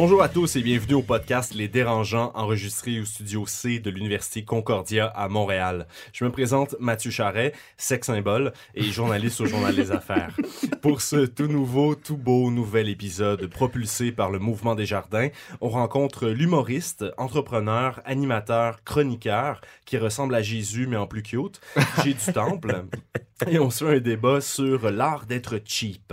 [0.00, 4.44] Bonjour à tous et bienvenue au podcast Les Dérangeants enregistré au studio C de l'Université
[4.44, 5.88] Concordia à Montréal.
[6.12, 10.36] Je me présente Mathieu Charret, sex symbole et journaliste au Journal des Affaires.
[10.82, 15.30] Pour ce tout nouveau, tout beau nouvel épisode propulsé par le Mouvement des Jardins,
[15.60, 21.60] on rencontre l'humoriste, entrepreneur, animateur, chroniqueur qui ressemble à Jésus mais en plus cute,
[22.04, 22.84] J'ai du Temple.
[23.46, 26.12] Et on se fait un débat sur l'art d'être cheap.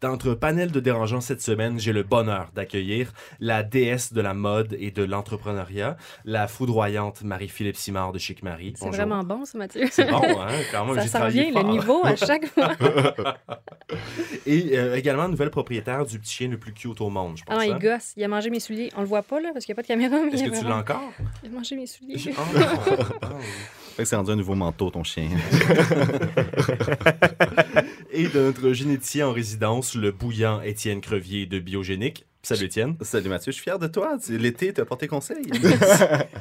[0.00, 4.34] Dans notre panel de dérangeants cette semaine, j'ai le bonheur d'accueillir la déesse de la
[4.34, 8.74] mode et de l'entrepreneuriat, la foudroyante Marie-Philippe Simard de Chic Marie.
[8.76, 9.86] C'est vraiment bon, ça, Mathieu.
[9.90, 10.48] C'est bon, hein?
[10.70, 11.62] Quand même, ça sent bien fort.
[11.62, 12.72] le niveau à chaque fois.
[14.46, 17.54] Et euh, également, nouvelle propriétaire du petit chien le plus cute au monde, je pense.
[17.56, 17.78] Ah non, il hein?
[17.78, 18.12] gosse.
[18.16, 18.90] Il a mangé mes souliers.
[18.96, 20.16] On le voit pas, là, parce qu'il n'y a pas de caméra.
[20.26, 21.10] Est-ce que tu l'as encore?
[21.42, 22.16] il a mangé mes souliers.
[22.38, 23.44] Ah, oui.
[23.96, 25.30] Fait que c'est rendu un nouveau manteau, ton chien.
[28.12, 32.26] Et de notre généticien en résidence, le bouillant Étienne Crevier de Biogénique.
[32.46, 32.94] Salut Étienne.
[33.00, 34.18] Salut Mathieu, je suis fier de toi.
[34.28, 35.42] L'été, t'as porté conseil.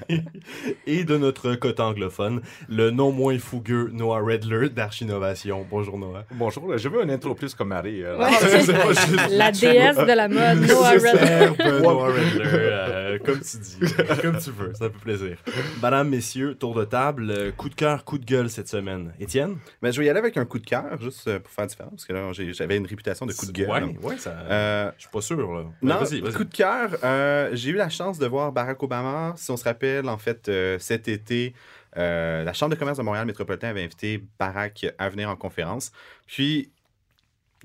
[0.85, 5.65] Et de notre côté anglophone, le non moins fougueux Noah Redler d'Archinovation.
[5.67, 6.25] Bonjour Noah.
[6.35, 8.03] Bonjour, je veux un intro plus comme Marie.
[8.03, 8.29] euh, Ouais.
[8.39, 11.81] c'est- c'est pas juste- La déesse de la mode, Noah Redler.
[11.81, 13.77] Noah Redler, euh, comme tu dis,
[14.21, 15.37] comme tu veux, ça fait plaisir.
[15.81, 19.11] Madame, messieurs, tour de table, euh, coup de cœur, coup de gueule cette semaine.
[19.19, 19.57] Étienne?
[19.81, 22.05] Mais je vais y aller avec un coup de cœur, juste pour faire différent, parce
[22.05, 23.67] que là, j'ai- j'avais une réputation de coup de gueule.
[23.71, 24.35] Ouais, ouais, ça...
[24.51, 25.63] Euh, Je suis pas sûr, là.
[25.81, 26.33] non, vas-y, vas-y.
[26.33, 29.33] coup de cœur, euh, j'ai eu la chance de voir Barack Obama.
[29.37, 31.53] Si on se rappelle, en fait, euh, cet été,
[31.97, 35.91] euh, la Chambre de commerce de Montréal métropolitain avait invité Barack à venir en conférence.
[36.27, 36.71] Puis,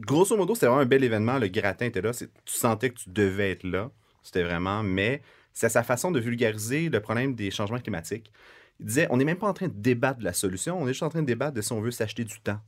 [0.01, 1.39] grosso modo, c'était vraiment un bel événement.
[1.39, 2.13] Le gratin était là.
[2.13, 3.91] C'est- Tu sentais que tu devais être là.
[4.23, 4.83] C'était vraiment.
[4.83, 8.31] Mais c'est sa façon de vulgariser le problème des changements climatiques.
[8.79, 10.93] Il disait on n'est même pas en train de débattre de la solution, on est
[10.93, 12.61] juste en train de débattre de si on veut s'acheter du temps.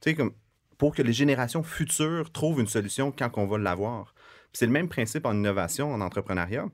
[0.00, 0.32] Tu sais, comme
[0.78, 4.14] pour que les générations futures trouvent une solution quand on va l'avoir.
[4.52, 6.66] C'est le même principe en innovation, en entrepreneuriat.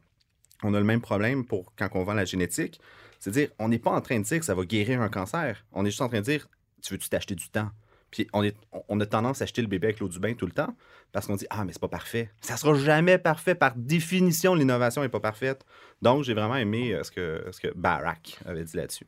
[0.62, 2.80] On a le même problème pour quand on vend la génétique.
[3.20, 5.64] C'est-à-dire, on n'est pas en train de dire que ça va guérir un cancer.
[5.72, 6.48] On est juste en train de dire,
[6.82, 7.70] tu veux-tu t'acheter du temps?
[8.10, 8.56] Puis on, est,
[8.88, 10.76] on a tendance à acheter le bébé avec l'eau du bain tout le temps
[11.10, 12.30] parce qu'on dit, ah, mais c'est pas parfait.
[12.40, 13.54] Ça sera jamais parfait.
[13.54, 15.64] Par définition, l'innovation n'est pas parfaite.
[16.02, 19.06] Donc, j'ai vraiment aimé euh, ce, que, ce que Barack avait dit là-dessus.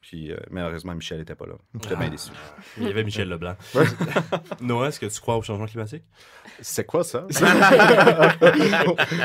[0.00, 1.54] Puis, euh, malheureusement, Michel n'était pas là.
[1.74, 2.30] J'étais bien déçu.
[2.78, 3.56] Il y avait Michel Leblanc.
[4.60, 6.04] Noah, est-ce que tu crois au changement climatique?
[6.60, 7.26] C'est quoi ça?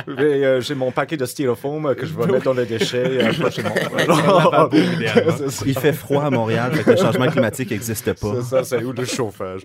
[0.07, 3.33] Mais, euh, J'ai mon paquet de styrofoam que je vais mettre dans les déchets euh,
[3.33, 3.75] prochainement.
[5.65, 8.35] Il fait froid à Montréal, fait que le changement climatique n'existe pas.
[8.35, 9.61] C'est ça, c'est où le chauffage?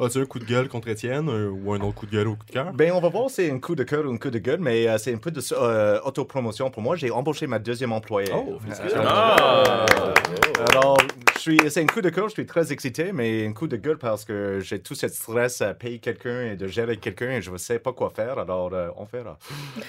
[0.00, 2.46] As-tu un coup de gueule contre Étienne ou un autre coup de gueule ou coup
[2.46, 2.72] de cœur?
[2.72, 4.60] Ben, on va voir si c'est un coup de cœur ou un coup de gueule,
[4.60, 6.96] mais euh, c'est un peu de euh, autopromotion pour moi.
[6.96, 8.30] J'ai embauché ma deuxième employée.
[8.34, 9.08] Oh, félicitations.
[9.08, 9.86] Euh,
[10.72, 10.98] Alors,
[11.34, 13.76] je suis, c'est un coup de cœur, je suis très excité, mais un coup de
[13.76, 17.40] gueule parce que j'ai tout ce stress à payer quelqu'un et de gérer quelqu'un et
[17.42, 19.38] je ne sais pas quoi faire, alors euh, on verra.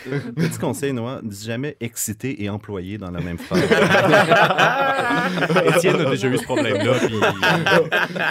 [0.36, 3.64] Petit conseil, Noah, dis jamais excité et employé dans la même phrase.
[5.76, 7.20] Étienne a déjà eu ce problème-là, puis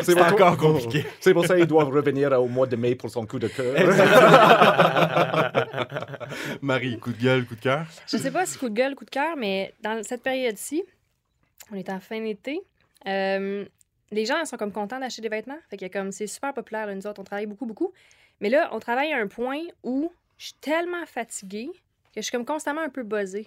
[0.04, 1.04] c'est pour- encore compliqué.
[1.20, 3.74] C'est pour ça qu'il doit revenir au mois de mai pour son coup de cœur.
[6.62, 7.86] Marie, coup de gueule, coup de cœur?
[8.06, 10.82] Je sais pas si coup de gueule, coup de cœur, mais dans cette période-ci,
[11.72, 12.60] on est en fin d'été,
[13.06, 13.64] euh,
[14.10, 15.58] les gens sont comme contents d'acheter des vêtements.
[15.68, 17.92] Fait que comme c'est super populaire, là, nous autres, on travaille beaucoup, beaucoup.
[18.40, 21.68] Mais là, on travaille à un point où je suis tellement fatiguée
[22.14, 23.46] que je suis comme constamment un peu buzzée.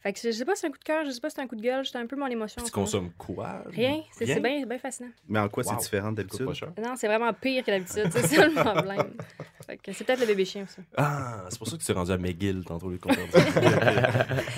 [0.00, 1.34] Fait que je sais pas si c'est un coup de cœur, je sais pas si
[1.36, 2.56] c'est un coup de gueule, j'étais un peu mon émotion.
[2.62, 3.62] Puis tu consommes quoi?
[3.66, 4.34] Rien, c'est Rien?
[4.34, 5.10] c'est bien c'est bien fascinant.
[5.26, 5.70] Mais en quoi Wow.
[5.72, 6.46] c'est différent d'habitude?
[6.78, 9.14] Non, c'est vraiment pire que d'habitude, c'est ça le problème.
[9.68, 10.76] C'est peut-être le bébé chien aussi.
[10.96, 13.26] Ah, c'est pour ça que tu t'es rendu à McGill tantôt, le compteur.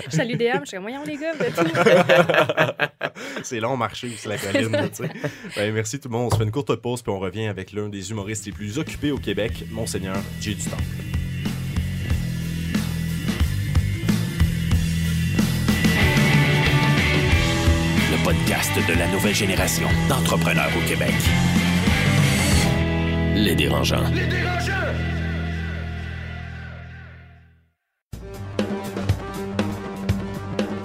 [0.09, 3.09] Je salue DM, je suis comme, voyons les gars, vous êtes où?
[3.43, 5.09] c'est long marché aussi, la colline, là, tu sais.
[5.55, 6.27] Ben, merci tout le monde.
[6.27, 8.77] On se fait une courte pause, puis on revient avec l'un des humoristes les plus
[8.77, 10.55] occupés au Québec, Monseigneur J.
[10.55, 10.83] du Temple.
[18.11, 21.13] Le podcast de la nouvelle génération d'entrepreneurs au Québec.
[23.39, 24.03] Les dérangeants.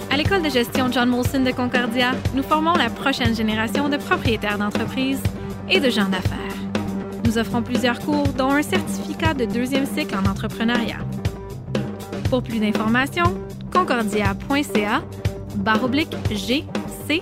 [0.09, 3.97] À l'école l'école de gestion John Molson de Concordia, nous formons la prochaine génération de
[3.97, 5.21] propriétaires d'entreprises
[5.69, 6.39] et de gens d'affaires.
[7.25, 10.99] Nous offrons plusieurs cours, dont un certificat de deuxième cycle en entrepreneuriat.
[12.29, 13.37] Pour plus d'informations,
[13.73, 15.03] concordia.ca
[15.57, 17.21] barre oblique GCE.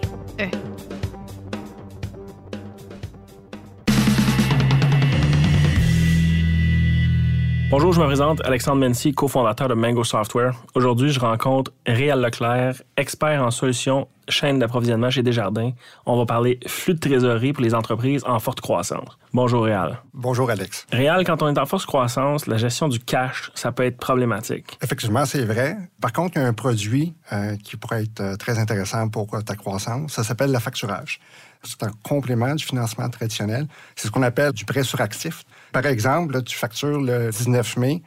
[7.76, 10.54] Bonjour, je me présente Alexandre Mency, cofondateur de Mango Software.
[10.76, 15.72] Aujourd'hui, je rencontre Réal Leclerc, expert en solutions chaîne d'approvisionnement chez Desjardins.
[16.06, 19.18] On va parler flux de trésorerie pour les entreprises en forte croissance.
[19.34, 20.00] Bonjour Réal.
[20.14, 20.86] Bonjour Alex.
[20.92, 24.78] Réal, quand on est en forte croissance, la gestion du cash, ça peut être problématique.
[24.82, 25.76] Effectivement, c'est vrai.
[26.00, 29.34] Par contre, il y a un produit euh, qui pourrait être euh, très intéressant pour
[29.34, 30.14] euh, ta croissance.
[30.14, 31.20] Ça s'appelle le facturage.
[31.64, 33.68] C'est un complément du financement traditionnel.
[33.96, 35.44] C'est ce qu'on appelle du prêt sur actif.
[35.72, 38.02] Par exemple, là, tu factures le 19 mai,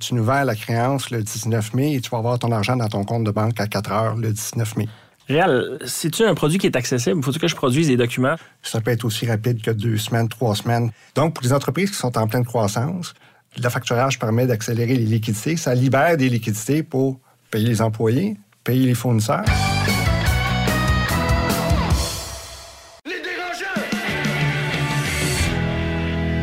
[0.00, 2.88] tu nous vends la créance le 19 mai et tu vas avoir ton argent dans
[2.88, 4.88] ton compte de banque à 4 heures le 19 mai.
[5.28, 7.22] Réal, c'est-tu un produit qui est accessible?
[7.22, 8.36] Faut-il que je produise des documents?
[8.62, 10.90] Ça peut être aussi rapide que deux semaines, trois semaines.
[11.14, 13.14] Donc, pour les entreprises qui sont en pleine croissance,
[13.56, 15.56] le facturage permet d'accélérer les liquidités.
[15.56, 17.20] Ça libère des liquidités pour
[17.50, 19.44] payer les employés, payer les fournisseurs.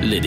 [0.09, 0.21] Les.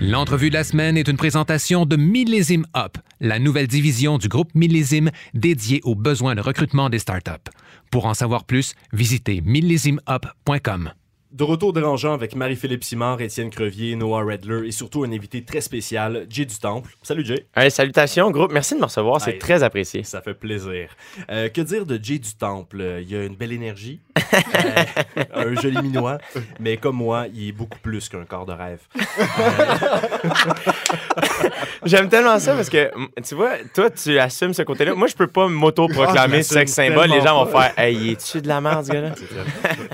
[0.00, 4.54] L'entrevue de la semaine est une présentation de Millésime Up, la nouvelle division du groupe
[4.54, 7.50] Millésime dédiée aux besoins de recrutement des startups.
[7.90, 10.92] Pour en savoir plus, visitez millésimeup.com.
[11.34, 15.60] De retour dérangeant avec Marie-Philippe Simard, Étienne Crevier, Noah Redler et surtout un invité très
[15.60, 16.90] spécial, Jay du Temple.
[17.02, 17.44] Salut Jay.
[17.56, 18.52] Hey, salutations, groupe.
[18.52, 19.20] Merci de me recevoir.
[19.20, 19.38] C'est Hey.
[19.40, 20.04] très apprécié.
[20.04, 20.90] Ça fait plaisir.
[21.32, 22.80] Euh, que dire de Jay du Temple?
[22.80, 26.18] Euh, Il a une belle énergie, euh, un joli minois,
[26.60, 28.82] mais comme moi, il est beaucoup plus qu'un corps de rêve.
[31.84, 32.90] J'aime tellement ça parce que,
[33.26, 34.94] tu vois, toi, tu assumes ce côté-là.
[34.94, 37.10] Moi, je peux pas Ah, m'auto-proclamer sexe l'assume symbole.
[37.10, 39.10] Les gens vont faire Hey, es-tu de la merde, ce gars-là?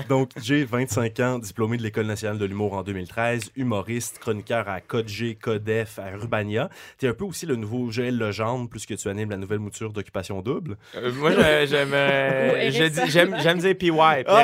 [0.07, 4.81] Donc, Jay, 25 ans, diplômé de l'École nationale de l'humour en 2013, humoriste, chroniqueur à
[4.81, 6.69] Code G, Codef, à Rubania.
[6.97, 9.91] Tu es un peu aussi le nouveau Joël Legendre, puisque tu animes la nouvelle mouture
[9.93, 10.77] d'Occupation Double.
[10.95, 14.43] Euh, moi, je- j'aime euh, dire PY, Pierre Ah,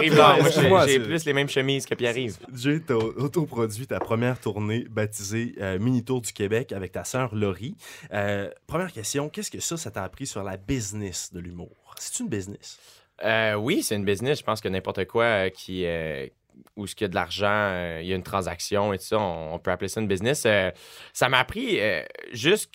[0.88, 2.38] j'ai- plus les mêmes chemises que Pierre-Yves.
[2.54, 7.04] Jay, tu as autoproduit ta première tournée baptisée euh, Mini Tour du Québec avec ta
[7.04, 7.76] sœur Laurie.
[8.14, 11.96] Euh, première question, qu'est-ce que ça, ça t'a appris sur la business de l'humour?
[12.00, 12.80] C'est une business?
[13.24, 14.40] Euh, oui, c'est une business.
[14.40, 15.86] Je pense que n'importe quoi euh, qui.
[15.86, 16.28] euh,
[16.76, 19.06] où ce qu'il y a de l'argent, euh, il y a une transaction et tout
[19.06, 20.44] ça, on, on peut appeler ça une business.
[20.46, 20.72] Euh,
[21.14, 22.72] ça m'a appris euh, juste,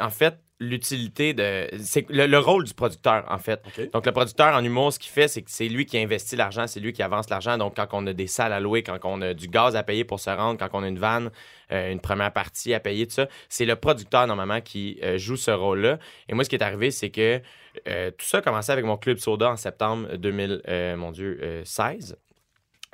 [0.00, 1.68] en fait, l'utilité de.
[1.80, 3.62] C'est le, le rôle du producteur, en fait.
[3.92, 6.66] Donc, le producteur en humour, ce qu'il fait, c'est que c'est lui qui investit l'argent,
[6.66, 7.58] c'est lui qui avance l'argent.
[7.58, 10.04] Donc, quand on a des salles à louer, quand on a du gaz à payer
[10.04, 11.30] pour se rendre, quand on a une vanne,
[11.72, 15.36] euh, une première partie à payer, tout ça, c'est le producteur, normalement, qui euh, joue
[15.36, 15.98] ce rôle-là.
[16.28, 17.40] Et moi, ce qui est arrivé, c'est que
[17.88, 21.38] euh, tout ça a commencé avec mon club soda en septembre 2000, euh, mon Dieu,
[21.42, 22.16] euh, 16.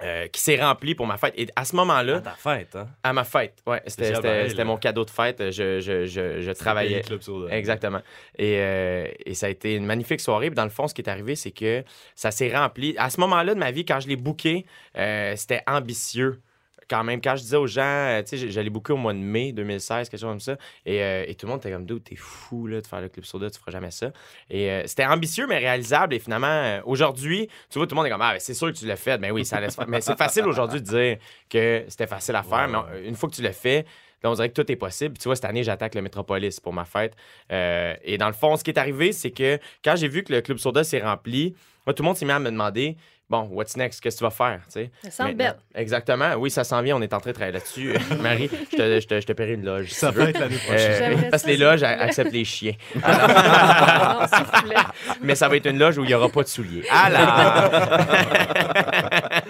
[0.02, 1.34] Euh, qui s'est rempli pour ma fête.
[1.36, 2.88] Et à ce moment-là, À ta fête, hein?
[3.02, 5.50] à ma fête, ouais, c'était, mon cadeau de fête.
[5.50, 7.02] Je, je, je, je travaillais.
[7.02, 7.20] Club.
[7.50, 8.00] Exactement.
[8.38, 10.48] Et, euh, et ça a été une magnifique soirée.
[10.48, 12.94] Puis dans le fond, ce qui est arrivé, c'est que ça s'est rempli.
[12.98, 14.66] À ce moment-là de ma vie, quand je l'ai booké,
[14.96, 16.40] euh, c'était ambitieux.
[16.90, 19.18] Quand même, quand je disais aux gens, euh, tu sais, l'ai booké au mois de
[19.18, 22.02] mai 2016, quelque chose comme ça, et, euh, et tout le monde était comme, Dude,
[22.02, 24.10] t'es fou là, de faire le Club Soda, tu feras jamais ça.
[24.50, 26.14] Et euh, c'était ambitieux, mais réalisable.
[26.14, 28.66] Et finalement, euh, aujourd'hui, tu vois, tout le monde est comme, ah, ben, c'est sûr
[28.72, 29.18] que tu l'as fait.
[29.18, 29.86] Ben oui, ça laisse faire.
[29.88, 31.18] Mais c'est facile aujourd'hui de dire
[31.48, 33.86] que c'était facile à faire, Ouais, mais une fois que tu l'as fait,
[34.22, 35.14] Là, on dirait que tout est possible.
[35.14, 37.16] Puis tu vois, cette année, j'attaque le Métropolis pour ma fête.
[37.52, 40.32] Euh, et dans le fond, ce qui est arrivé, c'est que quand j'ai vu que
[40.32, 41.54] le Club Soda s'est rempli,
[41.86, 42.96] moi, tout le monde s'est mis à me demander
[43.30, 44.00] Bon, what's next?
[44.00, 44.60] Qu'est-ce que tu vas faire?
[44.66, 44.90] tu sais?
[45.04, 45.54] Ça sent belle.
[45.72, 46.34] Exactement.
[46.34, 46.96] Oui, ça s'en vient.
[46.96, 47.94] On est en train de travailler là-dessus.
[48.20, 49.90] Marie, je te, je te, je te paierai une loge.
[49.90, 50.90] si Ça peut être l'année prochaine.
[50.90, 52.74] Euh, J'aimerais parce que les loges acceptent les chiens.
[52.96, 54.74] non, s'il vous plaît.
[55.22, 56.82] Mais ça va être une loge où il n'y aura pas de souliers.
[56.90, 57.70] Alors!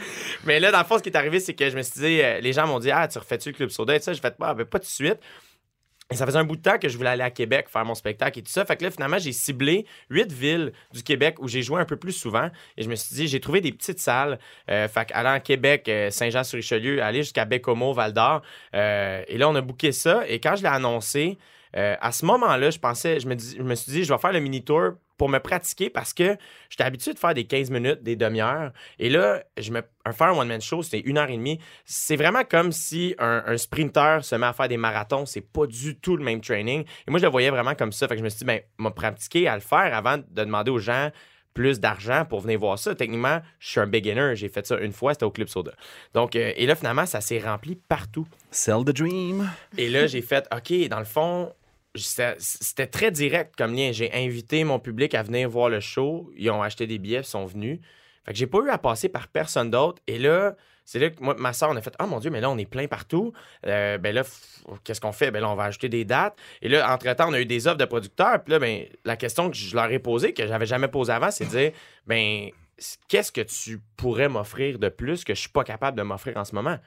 [0.45, 2.21] Mais là, dans le fond, ce qui est arrivé, c'est que je me suis dit,
[2.21, 4.13] euh, les gens m'ont dit, ah, tu refais-tu le Club Soda et tout ça?
[4.13, 5.19] Je fais, ah, ben, pas tout de suite.
[6.13, 7.95] Et ça faisait un bout de temps que je voulais aller à Québec faire mon
[7.95, 8.65] spectacle et tout ça.
[8.65, 11.97] Fait que là, finalement, j'ai ciblé huit villes du Québec où j'ai joué un peu
[11.97, 12.51] plus souvent.
[12.77, 14.41] Et je me suis dit, j'ai trouvé des petites salles.
[14.71, 18.43] Euh, fait qu'allant à Québec, euh, Saint-Jean-sur-Richelieu, aller jusqu'à Bécomo, Val-d'Or.
[18.75, 20.25] Euh, et là, on a booké ça.
[20.27, 21.39] Et quand je l'ai annoncé,
[21.77, 24.19] euh, à ce moment-là, je pensais, je me, dis- je me suis dit, je vais
[24.19, 26.39] faire le mini-tour pour me pratiquer parce que
[26.71, 28.73] j'étais habitué de faire des 15 minutes, des demi-heures.
[28.99, 31.59] Et là, je me, un faire un one-man show, c'était une heure et demie.
[31.85, 35.27] C'est vraiment comme si un, un sprinter se met à faire des marathons.
[35.27, 36.85] C'est pas du tout le même training.
[37.07, 38.09] Et moi, je le voyais vraiment comme ça.
[38.09, 40.71] Fait que je me suis dit, ben, m'a pratiquer à le faire avant de demander
[40.71, 41.11] aux gens
[41.53, 42.95] plus d'argent pour venir voir ça.
[42.95, 44.37] Techniquement, je suis un beginner.
[44.37, 45.73] J'ai fait ça une fois, c'était au Club Soda.
[46.15, 48.27] Donc, euh, et là, finalement, ça s'est rempli partout.
[48.51, 49.51] Sell the dream.
[49.77, 51.53] Et là, j'ai fait, OK, dans le fond,
[51.95, 53.91] c'était très direct comme lien.
[53.93, 56.31] J'ai invité mon public à venir voir le show.
[56.37, 57.81] Ils ont acheté des billets, ils sont venus.
[58.25, 60.01] Fait que j'ai pas eu à passer par personne d'autre.
[60.07, 60.55] Et là,
[60.85, 62.59] c'est là que moi, ma soeur, on a fait Ah mon Dieu, mais là, on
[62.59, 63.33] est plein partout.
[63.67, 64.23] Euh, ben là,
[64.85, 65.31] qu'est-ce qu'on fait?
[65.31, 66.37] Ben là, on va ajouter des dates.
[66.63, 68.43] Et là, entre-temps, on a eu des offres de producteurs.
[68.43, 71.31] Puis là, ben, la question que je leur ai posée, que j'avais jamais posée avant,
[71.31, 71.73] c'est de dire
[72.07, 72.51] Ben,
[73.09, 76.45] qu'est-ce que tu pourrais m'offrir de plus que je suis pas capable de m'offrir en
[76.45, 76.79] ce moment?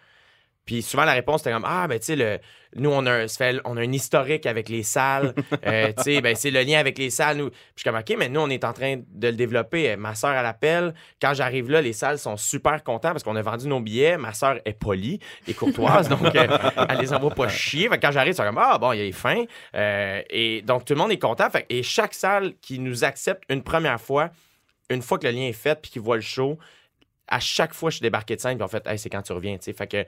[0.65, 2.41] Puis souvent, la réponse était comme Ah, ben, tu sais,
[2.75, 5.33] nous, on a, un, fait- on a un historique avec les salles.
[5.65, 7.37] Euh, tu sais, ben, c'est le lien avec les salles.
[7.37, 7.49] Nous.
[7.49, 9.91] Puis je suis comme OK, mais nous, on est en train de le développer.
[9.91, 10.93] Euh, Ma soeur, elle appelle.
[11.21, 14.17] Quand j'arrive là, les salles sont super contents parce qu'on a vendu nos billets.
[14.17, 16.47] Ma soeur est polie et courtoise, donc euh,
[16.89, 17.87] elle les envoie pas chier.
[17.89, 19.43] Fait que quand j'arrive, ils sont comme Ah, bon, il est fin.
[19.75, 21.49] Euh, et donc, tout le monde est content.
[21.49, 24.29] Fait, que- et chaque salle qui nous accepte une première fois,
[24.89, 26.57] une fois que le lien est fait puis qu'ils voient le show,
[27.27, 29.31] à chaque fois, je suis débarqué de scène, puis en fait, hey, c'est quand tu
[29.33, 29.73] reviens, tu sais.
[29.73, 30.05] Fait que,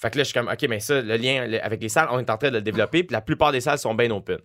[0.00, 2.18] fait que là, je suis comme, OK, mais ça, le lien avec les salles, on
[2.18, 4.38] est en train de le développer, puis la plupart des salles sont bien open.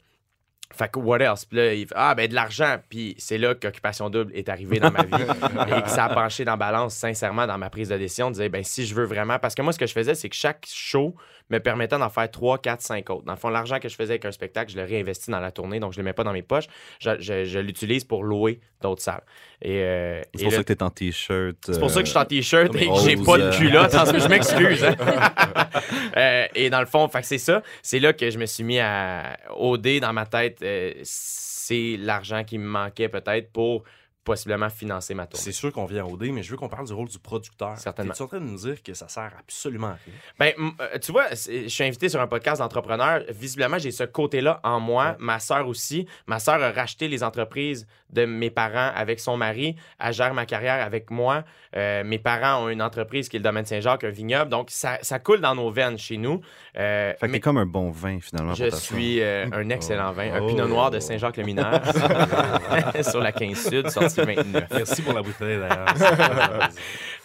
[0.77, 1.46] Fait que, what else?
[1.46, 2.77] Puis là, il fait, ah, ben, de l'argent.
[2.89, 5.24] Puis c'est là qu'Occupation Double est arrivé dans ma vie
[5.77, 8.36] et que ça a penché dans la balance, sincèrement, dans ma prise de décision, de
[8.36, 9.39] dire, ben, si je veux vraiment.
[9.39, 11.15] Parce que moi, ce que je faisais, c'est que chaque show
[11.51, 13.25] me permettait d'en faire 3, 4, 5 autres.
[13.25, 15.51] Dans le fond, l'argent que je faisais avec un spectacle, je le réinvestis dans la
[15.51, 16.65] tournée, donc je le mets pas dans mes poches.
[17.00, 19.22] Je, je- je l'utilise pour louer d'autres salles.
[19.62, 21.55] Et, euh, C'est et pour là- ça que t'es en t-shirt.
[21.67, 23.51] c'est pour ça que je suis en t-shirt comme et que j'ai pas de euh.
[23.51, 23.91] culotte.
[23.91, 24.84] Je m'excuse.
[24.84, 24.96] hein.
[26.17, 27.62] Euh, et dans le fond, fait que c'est ça.
[27.82, 30.60] C'est là que je me suis mis à OD dans ma tête.
[31.03, 33.84] C'est l'argent qui me manquait peut-être pour
[34.25, 35.41] possiblement financer ma tournée.
[35.44, 37.77] C'est sûr qu'on vient au dé, mais je veux qu'on parle du rôle du producteur.
[37.77, 38.13] Certainement.
[38.13, 40.13] Tu es en train de nous dire que ça sert absolument à rien?
[40.39, 43.22] Ben, euh, tu vois, je suis invité sur un podcast d'entrepreneurs.
[43.29, 45.15] Visiblement, j'ai ce côté-là en moi.
[45.20, 46.08] Ma sœur aussi.
[46.27, 49.75] Ma sœur a racheté les entreprises de mes parents avec son mari.
[50.00, 51.44] Elle gère ma carrière avec moi.
[51.75, 54.50] Euh, mes parents ont une entreprise qui est le domaine Saint-Jacques, un vignoble.
[54.50, 56.41] Donc, ça, ça coule dans nos veines chez nous.
[56.77, 58.53] Euh, Fait que mais comme un bon vin, finalement.
[58.55, 60.34] je pour suis euh, un excellent vin.
[60.34, 60.48] Un Oh.
[60.48, 61.82] pinot noir de Saint-Jacques-le-Mineur
[63.03, 64.63] sur la 15 Sud, sortie 29.
[64.72, 66.69] Merci pour la bouteille, d'ailleurs.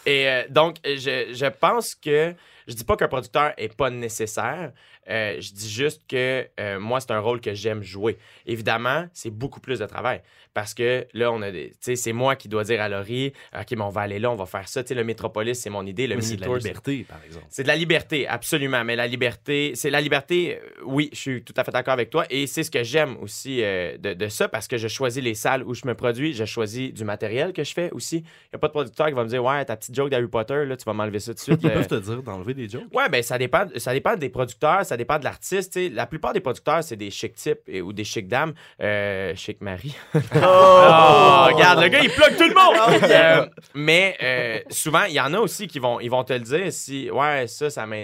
[0.07, 2.35] Et euh, donc, je, je pense que
[2.67, 4.73] je dis pas qu'un producteur est pas nécessaire.
[5.09, 8.17] Euh, je dis juste que euh, moi, c'est un rôle que j'aime jouer.
[8.47, 10.23] Évidemment, c'est beaucoup plus de travail.
[10.53, 11.71] Parce que là, on a des.
[11.71, 14.31] Tu sais, c'est moi qui dois dire à Laurie, OK, mais on va aller là,
[14.31, 14.83] on va faire ça.
[14.83, 16.07] Tu sais, le Métropolis, c'est mon idée.
[16.07, 17.47] Le c'est de la liberté, par exemple.
[17.49, 18.85] c'est de la liberté, absolument.
[18.85, 22.11] Mais la liberté, c'est la liberté, euh, oui, je suis tout à fait d'accord avec
[22.11, 22.25] toi.
[22.31, 25.35] Et c'est ce que j'aime aussi euh, de, de ça parce que je choisis les
[25.35, 28.17] salles où je me produis, je choisis du matériel que je fais aussi.
[28.19, 30.27] Il n'y a pas de producteur qui va me dire Ouais, ta petite joke d'Harry
[30.29, 31.61] Potter, là, tu vas m'enlever ça tout de suite.
[31.63, 32.83] Ils Euh, peuvent te dire d'enlever des jokes.
[32.93, 35.73] Ouais, ben ça dépend, ça dépend des producteurs, ça dépend de l'artiste.
[35.73, 35.89] tu sais.
[35.89, 38.53] La plupart des producteurs, c'est des chic types ou des chic dames.
[38.81, 39.95] Euh, chic Marie.
[40.47, 43.03] Oh, regarde, le gars, il plug tout le monde!
[43.11, 46.41] Euh, mais euh, souvent, il y en a aussi qui vont, ils vont te le
[46.41, 47.97] dire si, ouais, ça, ça m'a.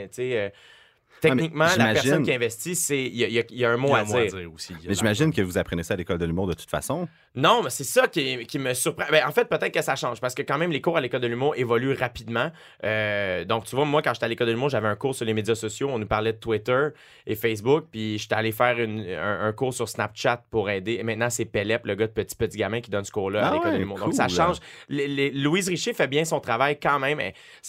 [1.25, 3.99] Euh, Techniquement, la personne qui investit, c'est il y, a- y y un mot, a
[3.99, 4.37] à, un mot à dire.
[4.39, 4.75] dire aussi.
[4.87, 7.09] Mais j'imagine que vous apprenez ça à l'école de l'humour de toute façon.
[7.35, 9.05] Non, mais c'est ça qui, qui me surprend.
[9.11, 11.21] Ben, en fait, peut-être que ça change parce que quand même, les cours à l'école
[11.21, 12.51] de l'humour évoluent rapidement.
[12.85, 15.25] Euh, donc, tu vois, moi, quand j'étais à l'école de l'humour, j'avais un cours sur
[15.27, 15.89] les médias sociaux.
[15.93, 16.89] On nous parlait de Twitter
[17.27, 17.87] et Facebook.
[17.91, 20.95] Puis, j'étais allé faire une- un, un cours sur Snapchat pour aider.
[21.01, 23.51] Et maintenant, c'est Pelep, le gars de Petit Petit Gamin, qui donne ce cours-là à
[23.51, 23.99] Ah l'école de l'humour.
[23.99, 24.57] Donc, ça change.
[24.89, 27.21] Les- les- Louise Richer fait bien son travail quand même.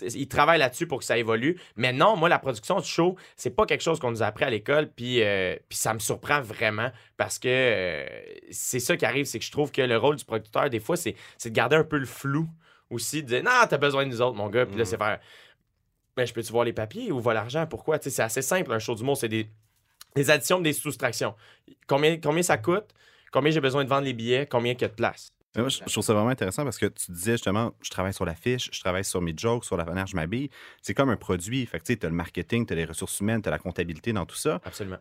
[0.01, 1.59] Il travaille là-dessus pour que ça évolue.
[1.75, 4.45] Mais non, moi, la production du show, c'est pas quelque chose qu'on nous a appris
[4.45, 4.91] à l'école.
[4.91, 8.05] Puis, euh, puis ça me surprend vraiment parce que euh,
[8.51, 10.97] c'est ça qui arrive, c'est que je trouve que le rôle du producteur, des fois,
[10.97, 11.15] c'est
[11.45, 12.49] de garder un peu le flou
[12.89, 14.65] aussi, de dire non, t'as besoin de nous autres, mon gars.
[14.65, 15.19] Puis là, c'est faire
[16.17, 17.67] ben, je peux-tu voir les papiers ou voir l'argent?
[17.67, 17.99] Pourquoi?
[17.99, 19.47] Tu sais, c'est assez simple, un show d'humour, c'est des,
[20.15, 21.35] des additions, des soustractions.
[21.85, 22.89] Combien, combien ça coûte?
[23.31, 24.47] Combien j'ai besoin de vendre les billets?
[24.47, 25.31] Combien il y a de place?
[25.57, 28.13] Mais moi, je je trouve ça vraiment intéressant parce que tu disais justement, je travaille
[28.13, 30.49] sur l'affiche, je travaille sur mes jokes, sur la manière dont je m'habille.
[30.81, 31.65] C'est comme un produit.
[31.65, 34.61] Fait tu t'as le marketing, t'as les ressources humaines, t'as la comptabilité dans tout ça.
[34.63, 34.97] Absolument.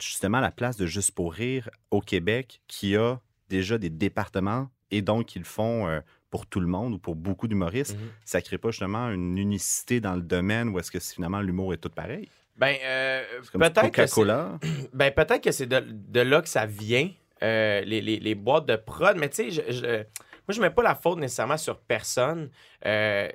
[0.00, 5.02] Justement, la place de Juste pour rire au Québec, qui a déjà des départements et
[5.02, 6.00] donc ils font euh,
[6.30, 8.08] pour tout le monde ou pour beaucoup d'humoristes, Mhm.
[8.24, 11.78] ça crée pas justement une unicité dans le domaine où est-ce que finalement l'humour est
[11.78, 12.28] tout pareil?
[12.56, 13.22] Ben, euh,
[13.52, 14.58] peut-être que.
[14.92, 17.10] Ben, que c'est de, de là que ça vient,
[17.42, 19.16] euh, les, les- boîtes de prod.
[19.16, 22.50] Mais tu sais, je, je- moi, je mets pas la faute nécessairement sur personne.
[22.86, 23.28] Euh,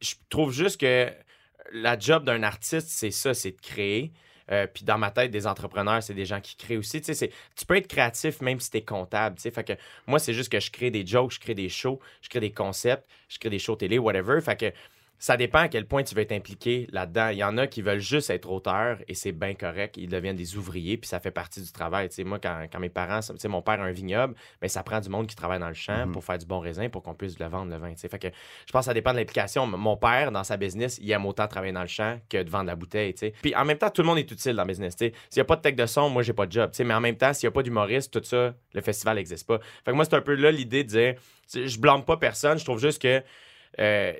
[0.00, 1.10] je trouve juste que
[1.72, 4.12] la job d'un artiste, c'est ça, c'est de créer.
[4.50, 7.00] Euh, puis dans ma tête, des entrepreneurs, c'est des gens qui créent aussi.
[7.00, 9.38] Tu sais, tu peux être créatif même si tu es comptable.
[9.38, 9.72] Fait que
[10.06, 12.52] moi, c'est juste que je crée des jokes, je crée des shows, je crée des
[12.52, 14.40] concepts, je crée des shows télé, whatever.
[14.42, 14.72] Fait que
[15.24, 17.28] ça dépend à quel point tu veux être impliqué là-dedans.
[17.30, 19.96] Il y en a qui veulent juste être auteurs et c'est bien correct.
[19.96, 22.10] Ils deviennent des ouvriers puis ça fait partie du travail.
[22.26, 25.26] Moi, quand, quand mes parents, mon père a un vignoble, mais ça prend du monde
[25.26, 26.12] qui travaille dans le champ Mhm.
[26.12, 27.94] pour faire du bon raisin pour qu'on puisse le vendre, le vin.
[27.96, 28.28] Fait que
[28.66, 29.66] je pense que ça dépend de l'implication.
[29.66, 32.66] Mon père, dans sa business, il aime autant travailler dans le champ que de vendre
[32.66, 33.14] la bouteille.
[33.40, 34.94] Puis en même temps, tout le monde est utile dans le business.
[34.98, 36.70] S'il n'y a pas de tech de son, moi, j'ai pas de job.
[36.80, 39.58] Mais en même temps, s'il n'y a pas d'humoriste, tout ça, le festival n'existe pas.
[39.86, 41.14] Fait que moi, c'est un peu là l'idée de dire
[41.50, 42.58] je blâme pas personne.
[42.58, 43.22] Je trouve juste que.
[43.78, 44.12] euh,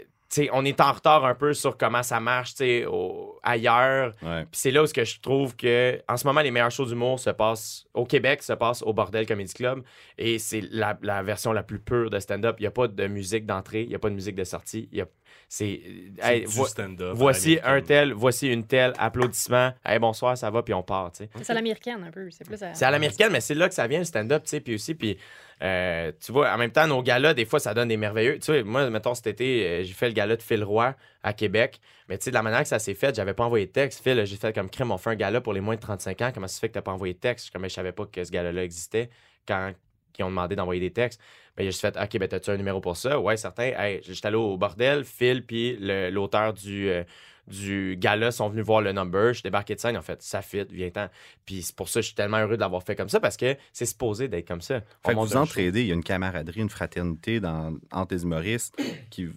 [0.53, 4.15] on est en retard un peu sur comment ça marche tu sais, au- ailleurs.
[4.23, 4.43] Ouais.
[4.51, 6.87] Puis c'est là où ce que je trouve que en ce moment les meilleurs shows
[6.87, 9.83] d'humour se passent au Québec, se passent au Bordel Comedy Club
[10.19, 12.57] et c'est la, la version la plus pure de stand-up.
[12.59, 14.89] Il n'y a pas de musique d'entrée, il n'y a pas de musique de sortie.
[14.93, 15.07] Il y a-
[15.49, 15.81] c'est
[16.21, 17.11] C'est hey, du vo- stand-up.
[17.11, 19.73] à voici un tel, voici une telle, applaudissement.
[19.85, 21.11] Hey, bonsoir, ça va, puis on part.
[21.13, 22.29] C'est à l'américaine un peu.
[22.31, 22.73] C'est plus à...
[22.75, 24.95] C'est à l'américaine, mais c'est là que ça vient le stand-up, tu sais, puis aussi,
[24.95, 25.17] puis
[25.63, 28.39] euh, tu vois, en même temps, nos galas, des fois, ça donne des merveilleux.
[28.39, 31.33] Tu sais, moi, mettons, cet été, euh, j'ai fait le gala de Phil Roy à
[31.33, 33.73] Québec, mais tu sais, de la manière que ça s'est fait, j'avais pas envoyé de
[33.73, 34.03] texte.
[34.03, 36.31] Phil, j'ai fait comme crème, on fait un gala pour les moins de 35 ans,
[36.35, 37.51] comment ça se fait que t'as pas envoyé de texte?
[37.51, 39.11] Comme, je savais pas que ce gala-là existait
[39.47, 39.73] quand
[40.19, 41.21] ils ont demandé d'envoyer des textes.
[41.57, 43.19] Ben, j'ai juste fait, OK, ben, t'as-tu un numéro pour ça?
[43.19, 43.73] Ouais, certain.
[43.77, 46.89] Hey, j'étais allé au bordel, Phil, puis l'auteur du.
[46.91, 47.05] euh,
[47.47, 49.35] du gala sont venus voir le number.
[49.35, 51.09] Je débarqué de scène, en fait, ça fit, viens-ten.
[51.45, 53.37] Puis c'est pour ça que je suis tellement heureux de l'avoir fait comme ça parce
[53.37, 54.81] que c'est supposé d'être comme ça.
[55.05, 58.23] On Fait que vous entraidez, il y a une camaraderie, une fraternité dans, entre les
[58.23, 58.75] humoristes
[59.11, 59.29] qui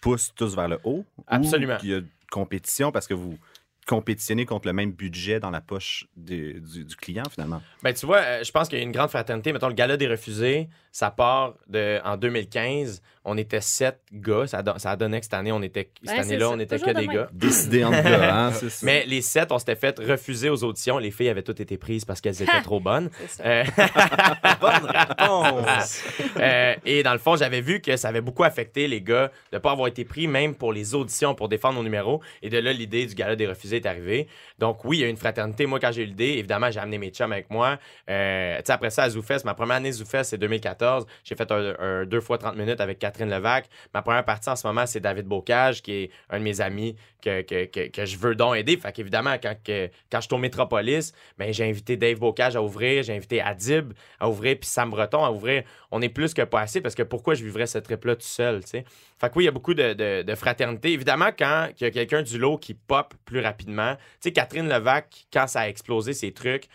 [0.00, 1.04] pousse tous vers le haut.
[1.26, 1.78] Absolument.
[1.82, 3.38] Il y a une compétition parce que vous
[3.86, 7.60] compétitionnez contre le même budget dans la poche du, du client, finalement?
[7.82, 9.52] Ben, tu vois, euh, je pense qu'il y a une grande fraternité.
[9.52, 13.02] Mettons, le gala des refusés, ça part de, en 2015.
[13.24, 14.46] On était sept gars.
[14.48, 16.58] Ça, a don- ça a donné que cette année, on était, cette Ben, année-là, on
[16.58, 17.16] était que de des même.
[17.16, 17.28] gars.
[17.32, 18.52] Décidé entre gars, hein?
[18.52, 18.84] c'est ça.
[18.86, 20.98] Mais les sept, on s'était fait refuser aux auditions.
[20.98, 23.10] Les filles avaient toutes été prises parce qu'elles étaient trop bonnes.
[23.26, 23.44] C'est ça.
[23.46, 23.64] Euh,
[24.60, 26.02] Bonne réponse!
[26.38, 29.56] Euh, et dans le fond, j'avais vu que ça avait beaucoup affecté les gars de
[29.56, 32.20] ne pas avoir été pris, même pour les auditions, pour défendre nos numéros.
[32.42, 34.28] Et de là, l'idée du gala des refusés est arrivée.
[34.58, 35.66] Donc, oui, il y a une fraternité.
[35.66, 37.78] Moi, quand j'ai eu l'idée, évidemment, j'ai amené mes chums avec moi.
[38.08, 41.06] Euh, après ça, à ZooFest, ma première année ZooFest, c'est 2014.
[41.24, 43.66] J'ai fait un, un deux fois 30 minutes avec Catherine Levac.
[43.94, 46.96] Ma première partie en ce moment, c'est David Bocage, qui est un de mes amis
[47.22, 48.76] que, que, que, je veux donc aider.
[48.76, 53.02] Fait qu'évidemment, quand, quand je suis au Métropolis, ben, j'ai invité Dave Bocage à ouvrir,
[53.02, 55.62] j'ai invité Adib à ouvrir, puis Sam Breton à ouvrir.
[55.90, 58.62] On est plus que pas assez parce que pourquoi je vivrais ce trip-là tout seul,
[58.64, 58.84] tu sais?
[59.18, 60.92] Fait que oui, il y a beaucoup de, de, de fraternité.
[60.92, 64.68] Évidemment, quand il y a quelqu'un du lot qui pop plus rapidement, tu sais, Catherine
[64.68, 66.66] Levac, quand ça a explosé ses trucs,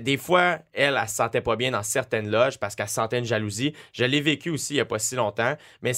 [0.00, 3.24] des fois, elle, elle se sentait pas bien dans certaines loges parce qu'elle sentait une
[3.24, 3.74] jalousie.
[3.92, 5.92] Je l'ai vécu aussi il y a pas si longtemps, mais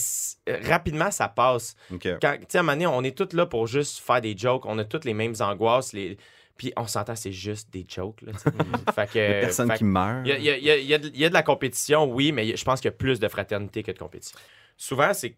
[0.48, 1.76] euh, rapidement, ça passe
[2.20, 4.36] quand, tu sais, à un moment donné, on est tous là pour juste faire des
[4.36, 4.64] jokes.
[4.66, 5.92] On a toutes les mêmes angoisses.
[5.92, 6.16] Les...
[6.56, 8.22] Puis on s'entend, c'est juste des jokes.
[8.22, 8.32] Là,
[8.94, 10.26] fait que, Il y a personne fait qui meurt.
[10.26, 12.94] il y y a- y y de- la compétition, oui, mais je pense qu'il y
[12.94, 14.38] a plus de fraternité que de compétition.
[14.78, 15.36] Souvent, c'est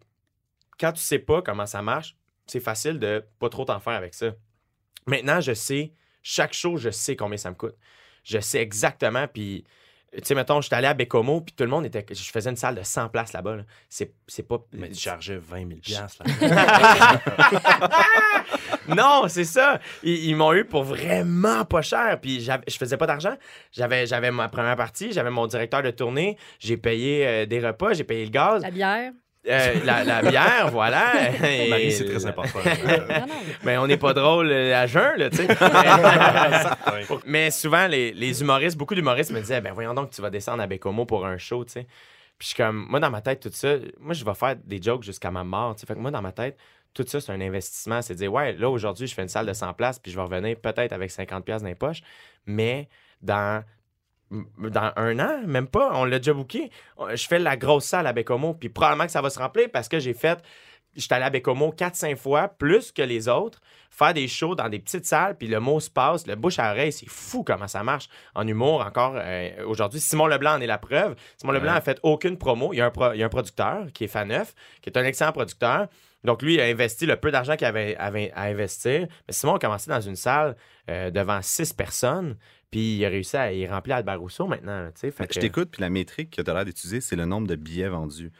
[0.79, 2.15] quand tu sais pas comment ça marche,
[2.47, 4.31] c'est facile de pas trop t'en faire avec ça.
[5.05, 7.75] Maintenant, je sais, chaque show, je sais combien ça me coûte.
[8.23, 9.63] Je sais exactement, puis...
[10.11, 12.03] Tu sais, mettons, je suis allé à Bécomo, puis tout le monde était...
[12.09, 13.57] Je faisais une salle de 100 places là-bas.
[13.57, 13.63] là.
[13.89, 14.57] C'est c'est pas...
[14.73, 17.21] Mais tu chargeais 20 000 piastres, là.
[18.95, 19.79] non, c'est ça.
[20.01, 22.19] Ils, ils m'ont eu pour vraiment pas cher.
[22.19, 23.35] Puis je faisais pas d'argent.
[23.71, 27.93] J'avais, j'avais ma première partie, j'avais mon directeur de tournée, j'ai payé euh, des repas,
[27.93, 29.11] j'ai payé le gaz, La bière.
[29.47, 31.31] Euh, la, la bière, voilà.
[31.47, 32.59] Et- Marie, c'est très important.
[33.63, 35.47] Mais on n'est pas drôle euh, à jeun, là, tu sais.
[37.25, 40.61] Mais souvent, les, les humoristes, beaucoup d'humoristes me disaient, ben voyons donc, tu vas descendre
[40.61, 41.83] à Bécomo pour un show, tu sais.
[42.37, 44.81] Puis je suis comme, moi, dans ma tête, tout ça, moi, je vais faire des
[44.81, 45.87] jokes jusqu'à ma mort, tu sais.
[45.87, 46.57] Fait que moi, dans ma tête,
[46.93, 48.01] tout ça, c'est un investissement.
[48.01, 50.17] C'est de dire, ouais, là, aujourd'hui, je fais une salle de 100 places, puis je
[50.17, 52.01] vais revenir peut-être avec 50 pièces dans les poches.
[52.45, 52.87] Mais
[53.21, 53.63] dans,
[54.31, 56.69] dans un an, même pas, on l'a déjà booké.
[57.13, 59.87] Je fais la grosse salle à Bécomo, puis probablement que ça va se remplir parce
[59.89, 60.39] que j'ai fait
[60.95, 63.61] J'étais allé à Bécomo 4-5 fois, plus que les autres,
[63.91, 66.71] faire des shows dans des petites salles, puis le mot se passe, le bouche à
[66.71, 69.99] oreille, c'est fou comment ça marche en humour encore euh, aujourd'hui.
[69.99, 71.15] Simon Leblanc en est la preuve.
[71.37, 71.77] Simon Leblanc Ouais.
[71.77, 72.73] a fait aucune promo.
[72.73, 74.97] Il y, a un pro- il y a un producteur qui est Faneuf, qui est
[74.97, 75.87] un excellent producteur.
[76.23, 79.07] Donc, lui, il a investi le peu d'argent qu'il avait, avait à investir.
[79.27, 80.55] Mais Simon a commencé dans une salle
[80.89, 82.35] euh, devant six personnes,
[82.71, 84.81] puis il a réussi à y remplir Albert Rousseau maintenant.
[84.81, 84.91] là.
[84.95, 87.47] Fait que- Je t'écoute, puis la métrique que tu as l'air d'utiliser, c'est le nombre
[87.47, 88.31] de billets vendus.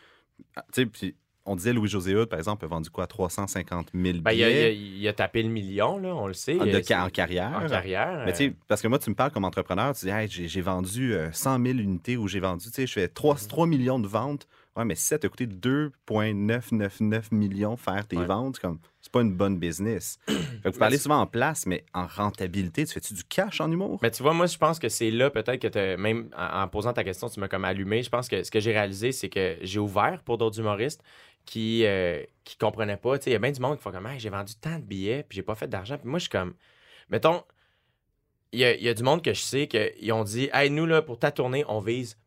[0.55, 1.15] Ah, puis
[1.45, 3.07] on disait Louis-José Hood, par exemple, a vendu quoi?
[3.07, 4.21] 350 000 billets?
[4.21, 6.59] Ben, il, a, il a- il a tapé le million, là, on le sait.
[6.59, 7.61] en, Il de a- en carrière.
[7.63, 8.23] En carrière.
[8.25, 11.13] Mais sais, parce que moi, tu me parles comme entrepreneur, tu dis, hey, j'ai vendu
[11.13, 14.07] euh, 100 000 unités ou j'ai vendu, tu sais, je fais 3, 3 millions de
[14.07, 14.47] ventes.
[14.79, 18.25] Ouais, mais si ça t'a coûté 2,999 millions faire tes Ouais.
[18.25, 20.17] ventes, comme c'est pas une bonne business.
[20.27, 23.69] fait que vous parlez souvent en place, mais en rentabilité, tu fais-tu du cash en
[23.69, 23.99] humour?
[24.01, 26.93] Mais tu vois, moi, je pense que c'est là peut-être que même en, en posant
[26.93, 28.03] ta question, tu m'as comme allumé.
[28.03, 31.03] Je pense que ce que j'ai réalisé, c'est que j'ai ouvert pour d'autres humoristes
[31.45, 33.17] qui euh, qui comprenaient pas.
[33.25, 35.23] Il y a bien du monde qui font comme Hey, j'ai vendu tant de billets,
[35.27, 35.97] puis j'ai pas fait d'argent.
[35.97, 36.53] Puis moi, je suis comme,
[37.09, 37.43] mettons,
[38.53, 40.69] il y a, il y a du monde que je sais qu'ils ont dit Hey,
[40.69, 42.17] nous, là, pour ta tournée, on vise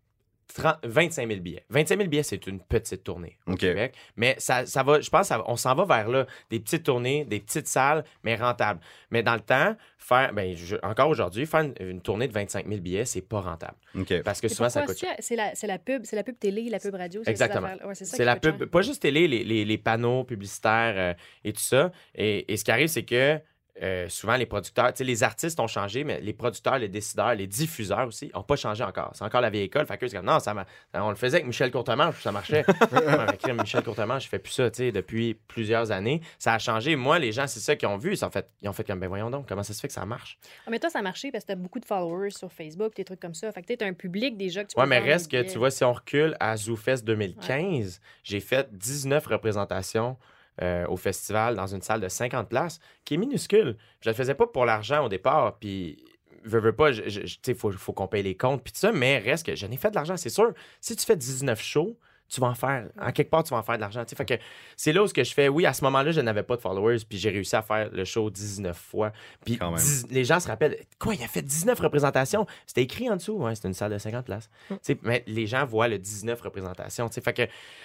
[0.55, 1.65] 30 25 000 billets.
[1.71, 3.55] 25 000 billets, c'est une petite tournée au.
[3.55, 3.95] Québec.
[4.17, 6.27] Mais ça, ça va, je pense qu'on s'en va vers là.
[6.51, 8.81] Des petites tournées, des petites salles, mais rentables.
[9.11, 12.67] Mais dans le temps, faire, ben, je- encore aujourd'hui, faire une, une tournée de 25
[12.69, 13.77] 000 billets, c'est pas rentable.
[13.99, 14.23] OK.
[14.23, 16.95] Parce que C'est souvent, ça coûte C'est la, pub, c'est la pub télé, la pub
[16.95, 17.23] radio.
[17.25, 17.69] c'est Exactement.
[17.85, 18.69] Ouais, c'est la pub, cher.
[18.71, 21.93] pas juste télé, les, les- les panneaux publicitaires euh, et tout ça.
[22.15, 23.39] Et, et ce qui arrive, c'est que
[23.81, 27.47] euh, souvent, les producteurs, tu les artistes ont changé, mais les producteurs, les décideurs, les
[27.47, 29.13] diffuseurs aussi, n'ont pas changé encore.
[29.15, 29.87] C'est encore la vieille école.
[29.87, 30.55] Fait que eux, c'est comme, non, ça
[30.95, 32.65] on le faisait avec Michel Courtemanche, ça marchait.
[32.93, 36.21] Ouais, Michel Courtemanche, je fais plus ça, tu depuis plusieurs années.
[36.39, 36.95] Ça a changé.
[36.97, 38.13] Moi, les gens, c'est ça qu'ils ont vu.
[38.13, 39.95] Ils ont fait, ils ont fait comme, ben voyons donc, comment ça se fait que
[39.95, 40.39] ça marche?
[40.67, 43.05] Ah, mais toi, ça a marché parce que t'as beaucoup de followers sur Facebook, des
[43.05, 43.51] trucs comme ça.
[43.53, 45.85] Fait que t'as un public déjà que tu Ouais, mais reste que, tu vois, si
[45.85, 50.17] on recule à ZooFest 2015, j'ai fait 19 représentations
[50.61, 53.77] euh, au festival dans une salle de 50 places, qui est minuscule.
[54.01, 56.05] Je le faisais pas pour l'argent au départ, puis
[56.45, 59.47] veux, veux pas, sais, faut, faut qu'on paye les comptes, puis tout ça, mais reste
[59.47, 60.53] que j'en ai fait de l'argent, c'est sûr.
[60.81, 61.97] Si tu fais 19 shows,
[62.33, 64.03] tu vas en faire, en quelque part, tu vas en faire de l'argent.
[64.17, 64.35] Fait que
[64.77, 66.63] c'est là où ce que je fais, oui, à ce moment-là, je n'avais pas de
[66.63, 69.13] followers, puis j'ai réussi à faire le show 19 fois.
[69.45, 69.79] Puis Quand même.
[69.79, 72.47] 10 les gens se rappellent, quoi, il a fait 19 représentations?
[72.67, 74.49] C'était écrit en dessous, ouais, c'était une salle de 50 places.
[74.69, 77.09] Tu sais, Mais les gens voient le 19 représentations.
[77.11, 77.43] Fait que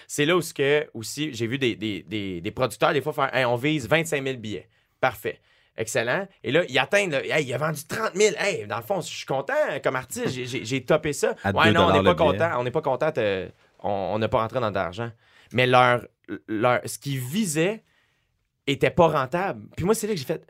[0.07, 3.11] c'est là où ce que, aussi, j'ai vu des, des, des, des producteurs, des fois,
[3.13, 4.69] faire, Hey, on vise 25 000 billets.
[5.01, 5.39] Parfait.
[5.79, 6.27] Excellent.
[6.43, 8.35] Et là, ils atteignent, là, Hey, il a vendu 30 000.
[8.39, 11.35] Hey, dans le fond, je suis content comme artiste, j'ai- topé ça.
[11.43, 12.49] À ouais, 2 non, on n'est pas content.
[12.59, 13.11] On n'est pas content.
[13.79, 15.11] On n'a pas rentré dans de l'argent.
[15.53, 16.05] Mais leur,
[16.47, 17.83] leur, ce qu'ils visaient
[18.65, 19.67] était pas rentable.
[19.75, 20.45] Puis moi, c'est là que j'ai fait,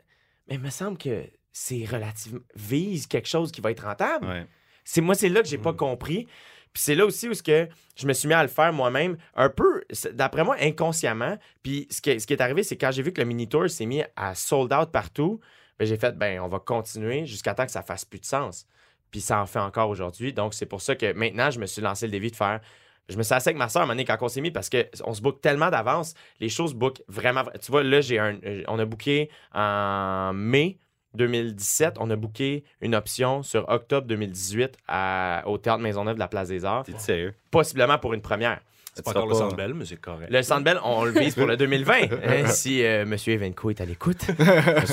[0.48, 2.40] mais il me semble que c'est relativement.
[2.54, 4.26] vise quelque chose qui va être rentable.
[4.26, 4.46] Ouais.
[4.84, 6.26] C'est moi, c'est là que j'ai pas compris.
[6.72, 9.16] Puis c'est là aussi où ce que je me suis mis à le faire moi-même,
[9.34, 11.38] un peu, d'après moi, inconsciemment.
[11.62, 13.86] Puis ce qui, ce qui est arrivé, c'est quand j'ai vu que le mini-tour s'est
[13.86, 15.40] mis à sold out partout,
[15.78, 18.66] ben, j'ai fait, ben, on va continuer jusqu'à temps que ça fasse plus de sens.
[19.10, 20.32] Puis ça en fait encore aujourd'hui.
[20.32, 22.60] Donc c'est pour ça que maintenant, je me suis lancé le défi de faire.
[23.08, 24.50] Je me suis assis avec ma soeur à un moment donné, quand on s'est mis
[24.50, 27.42] parce qu'on se book tellement d'avance, les choses bookent vraiment.
[27.60, 30.78] Tu vois, là, j'ai un, euh, on a booké en mai
[31.14, 36.28] 2017, on a booké une option sur octobre 2018 à- au Théâtre Maisonneuve de la
[36.28, 37.34] Place des Arts, T'es sérieux?
[37.50, 38.60] possiblement pour une première.
[38.98, 40.28] C'est pas encore le vas Centre Bell, mais c'est correct.
[40.30, 41.94] Le Centre Bell, on le vise pour le 2020.
[41.94, 43.16] Hein, si euh, M.
[43.26, 44.36] Evenco est à l'écoute, M.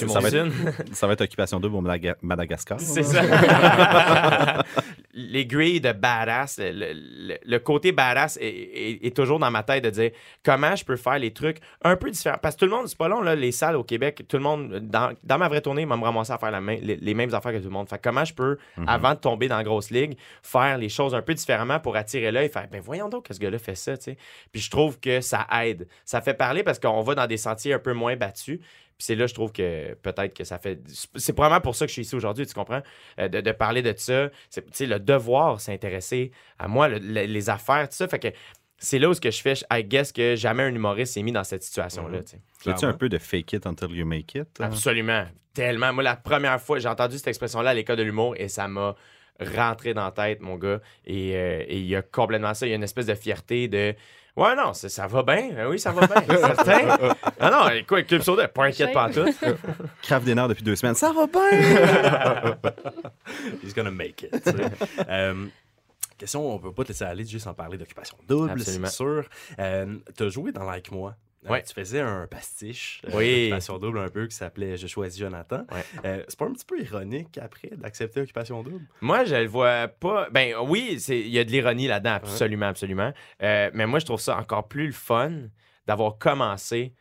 [0.07, 0.47] Ça va, être,
[0.93, 2.79] ça va être Occupation double au Madaga- Madagascar.
[2.79, 3.21] C'est ça.
[5.13, 9.63] les grilles de badass, le, le- le côté badass est, est- est toujours dans ma
[9.63, 10.11] tête de dire
[10.43, 12.37] comment je peux faire les trucs un peu différents.
[12.41, 14.43] Parce que tout le monde, c'est pas long, là, les salles au Québec, tout le
[14.43, 17.13] monde, dans, dans ma vraie tournée, m'a me ramassé à faire la main- les, les
[17.13, 17.87] mêmes affaires que tout le monde.
[17.89, 21.21] Fait comment je peux, avant de tomber dans la grosse ligue, faire les choses un
[21.21, 24.03] peu différemment pour attirer l'œil, faire ben voyons donc que ce gars-là fait ça, tu
[24.11, 24.17] sais.
[24.51, 25.87] Puis je trouve que ça aide.
[26.05, 28.59] Ça fait parler parce qu'on va dans des sentiers un peu moins battus.
[28.97, 30.79] Puis c'est là, je trouve que peut-être que ça fait.
[31.15, 32.81] C'est probablement pour ça que je suis ici aujourd'hui, tu comprends?
[33.19, 34.29] Euh, de, de parler de ça.
[34.49, 38.07] C'est, le devoir s'intéresser à moi, le- le- les affaires, tout ça.
[38.07, 38.29] Fait que
[38.77, 41.31] c'est là où ce que je fais, I guess que jamais un humoriste s'est mis
[41.33, 42.23] dans cette situation-là.
[42.23, 42.73] tu sais.
[42.77, 44.47] Tu un peu de fake it until you make it?
[44.61, 44.65] hein?
[44.65, 45.25] Absolument.
[45.53, 45.91] Tellement.
[45.93, 48.95] Moi, la première fois, j'ai entendu cette expression-là à l'école de l'humour et ça m'a
[49.39, 50.79] rentré dans la tête, mon gars.
[51.05, 52.65] Et euh, et il y a complètement ça.
[52.65, 53.93] Il y a une espèce de fierté de.
[54.37, 55.49] Ouais, non, ça, ça va bien.
[55.53, 56.37] Euh, Oui, ça va bien.
[56.37, 56.97] certain.
[57.39, 59.25] Ah non, écoute, Club Soda, pas inquiète pas en tout.
[60.01, 60.95] Crave des nerfs depuis deux semaines.
[60.95, 62.57] Ça va bien!
[63.63, 64.31] He's gonna make it.
[64.31, 64.71] tu sais.
[65.07, 65.45] Euh,
[66.17, 69.23] question, on peut pas te laisser aller juste en parler d'occupation double, c'est sûr.
[69.59, 71.15] Euh, T'as joué dans Like Moi?
[71.45, 71.63] Euh, Ouais.
[71.63, 73.41] tu faisais un pastiche euh, Oui.
[73.49, 75.65] d'Occupation Double un peu qui s'appelait Je choisis Jonathan.
[75.71, 75.83] Ouais.
[76.05, 78.85] Euh, c'est pas un petit peu ironique après d'accepter Occupation Double?
[79.01, 80.29] Moi, je le vois pas.
[80.31, 83.13] Ben oui, il y a de l'ironie là-dedans, absolument, absolument.
[83.41, 85.31] Mais moi, je trouve ça encore plus le fun
[85.87, 86.93] d'avoir commencé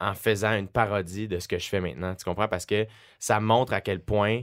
[0.00, 2.14] en faisant une parodie de ce que je fais maintenant.
[2.14, 2.48] Tu comprends?
[2.48, 2.86] Parce que
[3.18, 4.42] ça montre à quel point.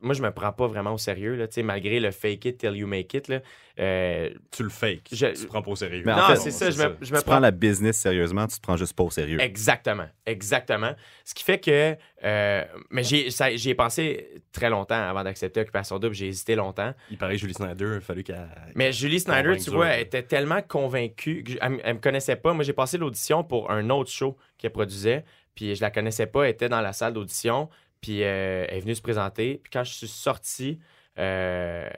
[0.00, 2.58] Moi, je me prends pas vraiment au sérieux, là, tu sais, malgré le fake it
[2.58, 3.28] till you make it.
[3.28, 3.40] Là,
[3.78, 5.08] euh, Tu le fake.
[5.12, 6.02] Je- Tu te prends pas au sérieux.
[6.06, 8.46] Mais en non, fait, c'est ça, je me, je me Tu prends la business sérieusement,
[8.46, 9.40] tu te prends juste pas au sérieux.
[9.40, 10.94] Exactement, exactement.
[11.24, 15.60] Ce qui fait que, euh, mais j'y ça- j'y ai pensé très longtemps avant d'accepter
[15.60, 16.14] Occupation Double.
[16.14, 16.92] J'ai hésité longtemps.
[17.10, 18.48] Il paraît que Julie Snyder, il a fallu qu'elle.
[18.74, 22.52] Mais Julie Snyder, tu vois, elle était tellement convaincue qu'elle elle me connaissait pas.
[22.52, 26.44] Moi, j'ai passé l'audition pour un autre show qu'elle produisait, puis je la connaissais pas.
[26.44, 27.68] Elle était dans la salle d'audition,
[28.00, 29.58] puis euh, elle est venue se présenter.
[29.62, 30.78] Puis quand je suis sorti,
[31.18, 31.88] euh,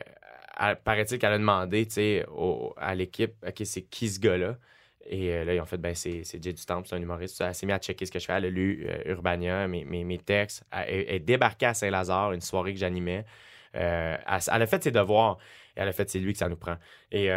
[0.84, 4.58] paraît-il qu'elle a demandé, au- à l'équipe, OK, c'est qui ce gars-là?
[5.06, 7.40] Et euh, là, ils ont fait, ben, c'est Jay du Temple, c'est un humoriste.
[7.40, 8.34] Elle s'est mise à checker ce que je fais.
[8.34, 10.64] Elle a lu euh, Urbania, mes, mes, mes textes.
[10.70, 13.24] Elle, est débarquée à Saint-Lazare, une soirée que j'animais.
[13.72, 15.38] Elle, a fait ses devoirs.
[15.76, 16.76] Et elle a fait, c'est lui que ça nous prend.
[17.10, 17.30] Et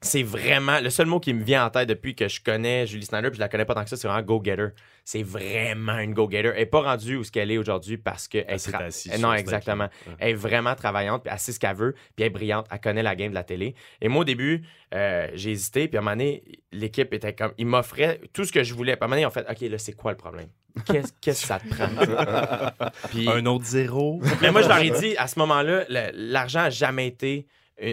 [0.00, 3.04] c'est vraiment le seul mot qui me vient en tête depuis que je connais Julie
[3.04, 4.68] Snyder, puis je la connais pas tant que ça, c'est vraiment go-getter.
[5.04, 6.52] C'est vraiment une go-getter.
[6.54, 8.72] Elle est pas rendue où ce qu'elle est aujourd'hui parce que elle Eh sur
[9.18, 9.88] Non, exactement.
[10.18, 12.66] Elle est vraiment travaillante, puis elle sait ce qu'elle veut, puis elle est brillante.
[12.70, 13.74] Elle connaît la game de la télé.
[14.00, 14.62] Et moi, au début,
[14.94, 17.52] euh, j'ai hésité, puis à un moment donné, l'équipe était comme.
[17.58, 18.92] Ils m'offraient tout ce que je voulais.
[18.96, 20.48] Puis à un moment donné, ils ont fait OK, là, c'est quoi le problème?
[20.86, 22.90] Qu'est-ce que ça te prend?
[23.10, 24.20] Puis- Un autre zéro.
[24.40, 27.46] mais moi, je leur ai dit, à ce moment-là, l'argent n'a jamais été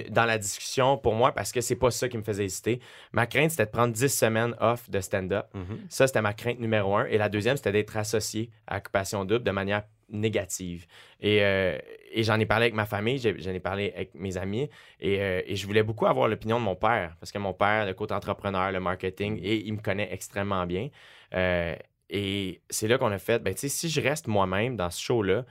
[0.10, 2.80] dans la discussion pour moi parce que c'est pas ça qui me faisait hésiter.
[3.12, 5.48] Ma crainte, c'était de prendre 10 semaines off de stand-up.
[5.54, 5.80] Mhm.
[5.90, 7.06] Ça, c'était ma crainte numéro un.
[7.06, 10.86] Et la deuxième, c'était d'être associé à Occupation Double de manière négative.
[11.20, 11.78] Et, euh,
[12.12, 14.70] et j'en ai parlé avec ma famille, j'en ai parlé avec mes amis.
[15.00, 17.86] Et, euh, et je voulais beaucoup avoir l'opinion de mon père parce que mon père,
[17.86, 20.90] le côté entrepreneur, le marketing, et il me connaît extrêmement bien.
[21.34, 21.76] Euh,
[22.10, 25.02] et c'est là qu'on a fait, ben, tu sais, si je reste moi-même dans ce
[25.02, 25.46] show-là,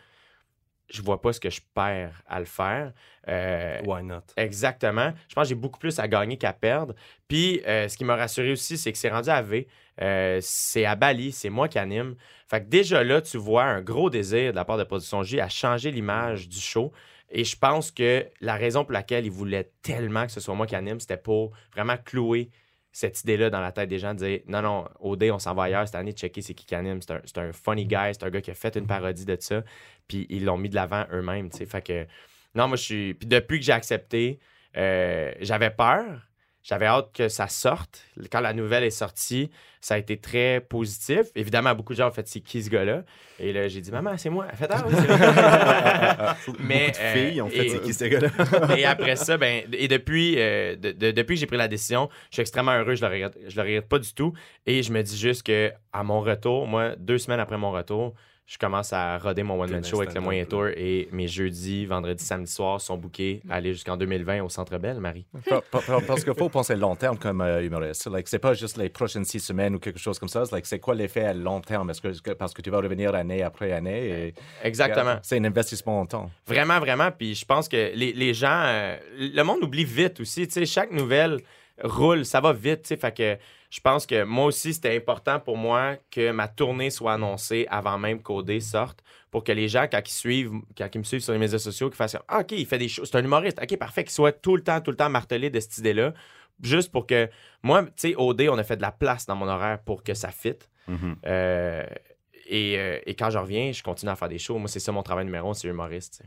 [0.91, 2.93] je vois pas ce que je perds à le faire.
[3.29, 4.23] Euh, Why not?
[4.37, 5.13] Exactement.
[5.29, 6.95] Je pense que j'ai beaucoup plus à gagner qu'à perdre.
[7.29, 9.67] Puis, euh, ce qui m'a rassuré aussi, c'est que c'est rendu à V.
[10.03, 12.17] Euh, c'est à Bali, c'est moi qui anime.
[12.49, 15.41] Fait que déjà là, tu vois un gros désir de la part de Production J
[15.41, 16.93] à changer l'image du show.
[17.31, 20.67] Et je pense que la raison pour laquelle ils voulaient tellement que ce soit moi
[20.67, 22.51] qui anime, c'était pour vraiment clouer
[22.95, 25.65] cette idée-là dans la tête des gens, de dire non, non, OD, on s'en va
[25.65, 27.01] ailleurs cette année, checker c'est qui qui anime.
[27.03, 29.65] C'est un, un funny guy, c'est un gars qui a fait une parodie de ça.
[30.07, 31.51] Puis ils l'ont mis de l'avant eux-mêmes.
[31.51, 32.07] Fait que,
[32.55, 33.15] non, moi, je suis.
[33.15, 34.39] Puis depuis que j'ai accepté,
[34.77, 36.05] euh, j'avais peur.
[36.67, 38.01] J'avais hâte que ça sorte.
[38.33, 39.51] Quand la nouvelle est sortie,
[39.83, 41.27] ça a été très positif.
[41.37, 43.03] Évidemment, beaucoup de gens ont fait c'est qui ce gars-là?
[43.39, 44.47] Et là, j'ai dit maman, c'est moi.
[44.51, 44.95] Elle fait ah oui.
[46.61, 48.31] Mais Beaucoup de filles euh, ont fait c'est qui ce gars-là?
[48.79, 52.09] et après ça, ben, et depuis, euh, de- de- depuis que j'ai pris la décision,
[52.31, 52.95] je suis extrêmement heureux.
[52.95, 54.33] Je ne le, regrette- je le regrette pas du tout.
[54.67, 58.15] Et je me dis juste que à mon retour, moi, deux semaines après mon retour,
[58.47, 62.23] je commence à roder mon one-man show avec le moyen tour et mes jeudis, vendredis,
[62.23, 65.25] samedi soir sont bookés à aller jusqu'en 2020 au Centre Bell, Marie.
[65.49, 68.07] Pa- pa- pa- Parce qu'il faut penser long terme comme euh, humoriste.
[68.11, 70.45] Like, c'est pas juste les prochaines six semaines ou quelque chose comme ça.
[70.45, 71.89] C'est Like, c'est quoi l'effet à long terme?
[71.89, 74.27] Est-ce que, parce que tu vas revenir année après année.
[74.29, 75.17] Et, Exactement.
[75.23, 76.31] C'est un investissement en temps.
[76.47, 77.11] Vraiment, vraiment.
[77.11, 80.47] Puis je pense que les, les gens, euh, le monde oublie vite aussi.
[80.47, 81.39] Tu sais, chaque nouvelle
[81.83, 82.83] roule, ça va vite.
[82.83, 83.39] Tu sais, fait que
[83.71, 87.99] je pense que moi aussi, c'était important pour moi que ma tournée soit annoncée avant
[87.99, 91.33] même qu'OD sorte pour que les gens, quand ils, suivent, quand ils me suivent sur
[91.33, 93.09] les médias sociaux, qu'ils fassent Ah, OK, il fait des choses.
[93.11, 93.59] C'est un humoriste.
[93.61, 94.05] OK, parfait.
[94.05, 96.15] Qu'ils soient tout le temps, tout le temps martelés de cette idée-là.
[96.63, 97.29] Juste pour que
[97.63, 100.15] moi, tu sais, OD, on a fait de la place dans mon horaire pour que
[100.15, 100.71] ça fitte.
[100.87, 101.17] Mhm.
[101.27, 101.85] Euh,
[102.47, 104.59] et, euh, et quand je reviens, je continue à faire des shows.
[104.59, 106.23] Moi, c'est ça mon travail numéro un, c'est humoriste.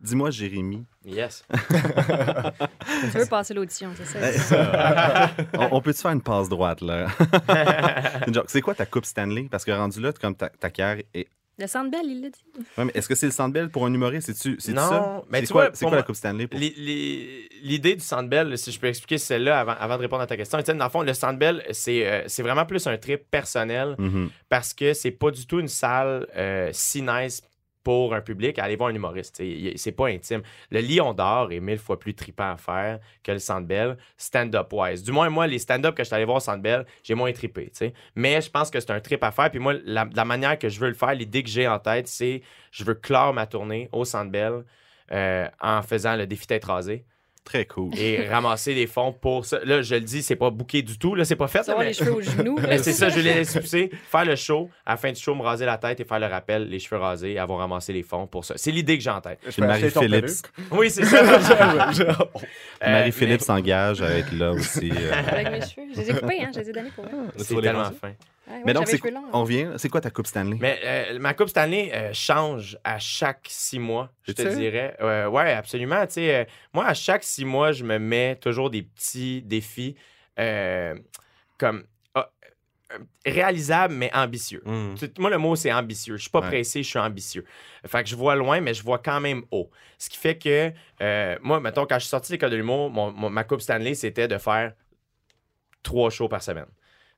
[0.00, 1.44] Dis-moi, Jérémy, Yes.
[3.12, 4.04] Tu veux passer l'audition, c'est
[4.36, 5.30] ça?
[5.58, 7.08] on, on peut-tu faire une passe droite, là?
[8.46, 9.48] C'est quoi ta coupe Stanley?
[9.50, 11.28] Parce que rendu là, comme ta, ta carrière est...
[11.58, 12.44] Le Centre Bell, il l'a dit.
[12.76, 14.26] Ouais, mais est-ce que c'est le Sandbell pour un humoriste?
[14.32, 15.22] C'est-tu c'est Non, ça?
[15.30, 16.48] mais c'est tu quoi, vois, c'est pour quoi la coupe Stanley?
[16.48, 16.58] Pour...
[16.58, 20.58] L'idée du Sandbell, si je peux expliquer celle-là avant, avant de répondre à ta question,
[20.58, 24.30] Étienne, dans le fond, le Sandbell, c'est euh, c'est vraiment plus un trip personnel Mhm.
[24.48, 27.42] parce que c'est pas du tout une salle euh, si nice
[27.84, 29.40] pour un public aller voir un humoriste.
[29.76, 30.42] C'est pas intime.
[30.70, 35.02] Le Lion d'Or est mille fois plus trippant à faire que le Sandbell, stand-up-wise.
[35.02, 37.70] Du moins, moi, les stand-up que je suis allé voir au Sandbell, j'ai moins trippé.
[37.70, 37.92] t'sais.
[38.16, 39.50] Mais je pense que c'est un trip à faire.
[39.50, 42.42] Puis moi, la, manière que je veux le faire, l'idée que j'ai en tête, c'est
[42.72, 44.64] je veux clore ma tournée au Sandbell
[45.12, 47.04] euh, en faisant le défi tête rasée
[47.44, 47.90] Très cool.
[47.98, 49.58] et ramasser des fonds pour ça.
[49.64, 51.14] Là, je le dis, c'est pas booké du tout.
[51.14, 51.58] Là, c'est pas fait.
[51.58, 52.58] là, Avoir mais- les cheveux aux genoux.
[52.68, 55.34] mais c'est ça, je les laisse pousser, faire le show, à la fin du show,
[55.34, 58.26] me raser la tête et faire le rappel, les cheveux rasés, avoir ramassé les fonds
[58.26, 58.54] pour ça.
[58.56, 59.38] C'est l'idée que j'ai en tête.
[59.58, 60.26] Marie-Philippe
[60.70, 61.22] Oui, c'est ça.
[62.82, 64.90] Euh, Marie-Philippe mais s'engage à être là aussi.
[64.94, 65.12] euh.
[65.14, 65.86] Avec mes cheveux.
[65.94, 66.50] Je les ai coupés, hein.
[66.54, 67.08] Je les ai donnés pour eux.
[67.38, 68.12] C'est tellement fin.
[68.46, 68.86] Ouais, ouais, Mais donc,
[69.32, 69.72] on revient.
[69.78, 70.58] C'est quoi ta coupe Stanley?
[70.60, 74.48] Mais euh, ma Coupe Stanley euh, change à chaque six mois, je te ça?
[74.54, 74.96] dirais.
[75.00, 76.06] Euh, ouais, absolument.
[76.06, 79.96] Tu sais, euh, moi, à chaque six mois, je me mets toujours des petits défis
[80.38, 80.94] euh,
[81.58, 82.30] comme ah,
[83.24, 84.62] réalisables, mais ambitieux.
[84.98, 86.16] Tu- Moi, le mot, c'est ambitieux.
[86.16, 86.48] Je suis pas Ouais.
[86.48, 87.44] pressé, je suis ambitieux.
[87.86, 89.70] Fait que je vois loin, mais je vois quand même haut.
[89.98, 92.90] Ce qui fait que, euh, moi, mettons, quand je suis sorti de l'école de l'humour,
[92.90, 94.74] mon- mon- ma Coupe Stanley, c'était de faire
[95.82, 96.66] trois shows par semaine.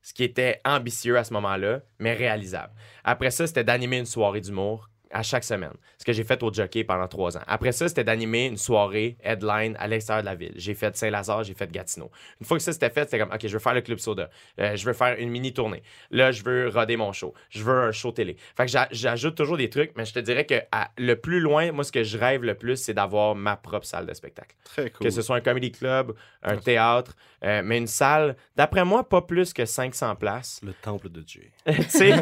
[0.07, 2.71] Ce qui était ambitieux à ce moment-là, mais réalisable.
[3.03, 5.73] Après ça, c'était d'animer une soirée d'humour à chaque semaine.
[5.97, 7.41] Ce que j'ai fait au jockey pendant trois ans.
[7.47, 10.53] Après ça, c'était d'animer une soirée headline à l'extérieur de la ville.
[10.55, 12.11] J'ai fait Saint-Lazare, j'ai fait Gatineau.
[12.39, 14.29] Une fois que ça c'était fait, c'était comme, OK, je veux faire le Club Soda.
[14.59, 15.83] Euh, je veux faire une mini-tournée.
[16.11, 17.33] Là, je veux roder mon show.
[17.49, 18.37] Je veux un show télé.
[18.55, 21.39] Fait que j'a- j'ajoute toujours des trucs, mais je te dirais que à- le plus
[21.39, 24.55] loin, moi, ce que je rêve le plus, c'est d'avoir ma propre salle de spectacle.
[24.63, 25.05] Très cool.
[25.07, 29.21] Que ce soit un comedy club, un théâtre, euh, mais une salle, d'après moi, pas
[29.21, 30.59] plus que 500 places.
[30.63, 31.43] Le temple de Dieu.
[31.65, 32.13] tu sais,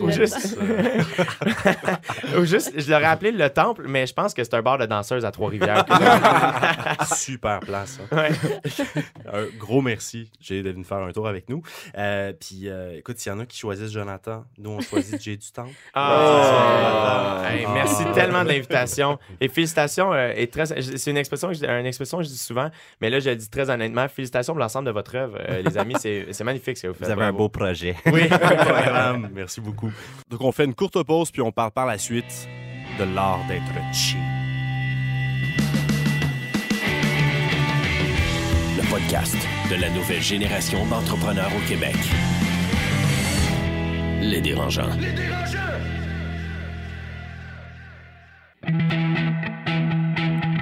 [0.00, 0.58] ou juste,
[2.38, 4.86] ou juste, je l'aurais appelé le temple, mais je pense que c'est un bar de
[4.86, 5.84] danseuses à Trois-Rivières.
[7.16, 7.98] Super place.
[8.12, 8.16] hein.
[8.16, 8.30] Ouais.
[9.32, 11.62] un gros merci, Jay, d'être venu faire un tour avec nous.
[11.96, 15.36] Euh, puis, euh, écoute, s'il y en a qui choisissent Jonathan, nous, on choisit Jay
[15.36, 15.70] du Temple.
[15.94, 17.70] Ah, hey, Ah.
[17.74, 19.18] merci tellement de l'invitation.
[19.40, 20.12] Et félicitations.
[20.12, 23.10] euh, et très, c'est une expression, que je- une expression que je dis souvent, mais
[23.10, 24.06] là, je le dis très honnêtement.
[24.08, 25.94] Félicitations pour l'ensemble de votre œuvre, euh, les amis.
[25.98, 27.06] C'est c'est magnifique ce que vous faites.
[27.06, 27.94] Vous avez un beau projet.
[28.06, 28.22] Oui.
[29.34, 29.90] Merci beaucoup.
[30.28, 33.62] Donc, on fait une courte pause, puis on parle par la suite de l'art d'être
[33.94, 34.18] cheap.
[38.76, 39.36] Le podcast
[39.70, 41.94] de la nouvelle génération d'entrepreneurs au Québec.
[44.22, 44.90] Les dérangeants.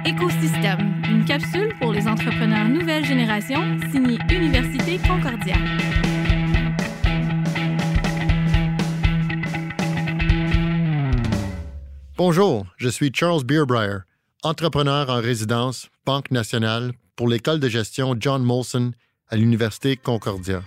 [0.05, 3.59] Écosystème, une capsule pour les entrepreneurs nouvelle génération,
[3.91, 5.55] signée Université Concordia.
[12.19, 13.99] Bonjour, je suis Charles Beerbrier,
[14.43, 18.91] entrepreneur en résidence, Banque nationale, pour l'école de gestion John Molson
[19.29, 20.61] à l'Université Concordia.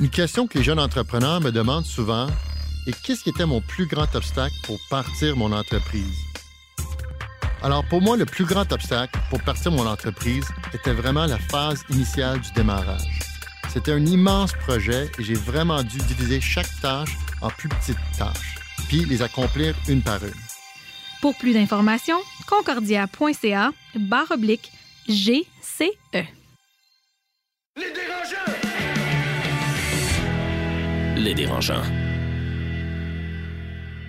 [0.00, 2.28] Une question que les jeunes entrepreneurs me demandent souvent
[2.86, 6.16] est qu'est-ce qui était mon plus grand obstacle pour partir mon entreprise?
[7.62, 11.84] Alors pour moi, le plus grand obstacle pour partir mon entreprise était vraiment la phase
[11.90, 13.20] initiale du démarrage.
[13.68, 18.55] C'était un immense projet et j'ai vraiment dû diviser chaque tâche en plus petites tâches,
[18.88, 20.32] puis les accomplir une par une.
[21.20, 24.70] Pour plus d'informations, concordia.ca barre oblique
[25.08, 25.92] GCE.
[31.16, 31.82] Les dérangeants.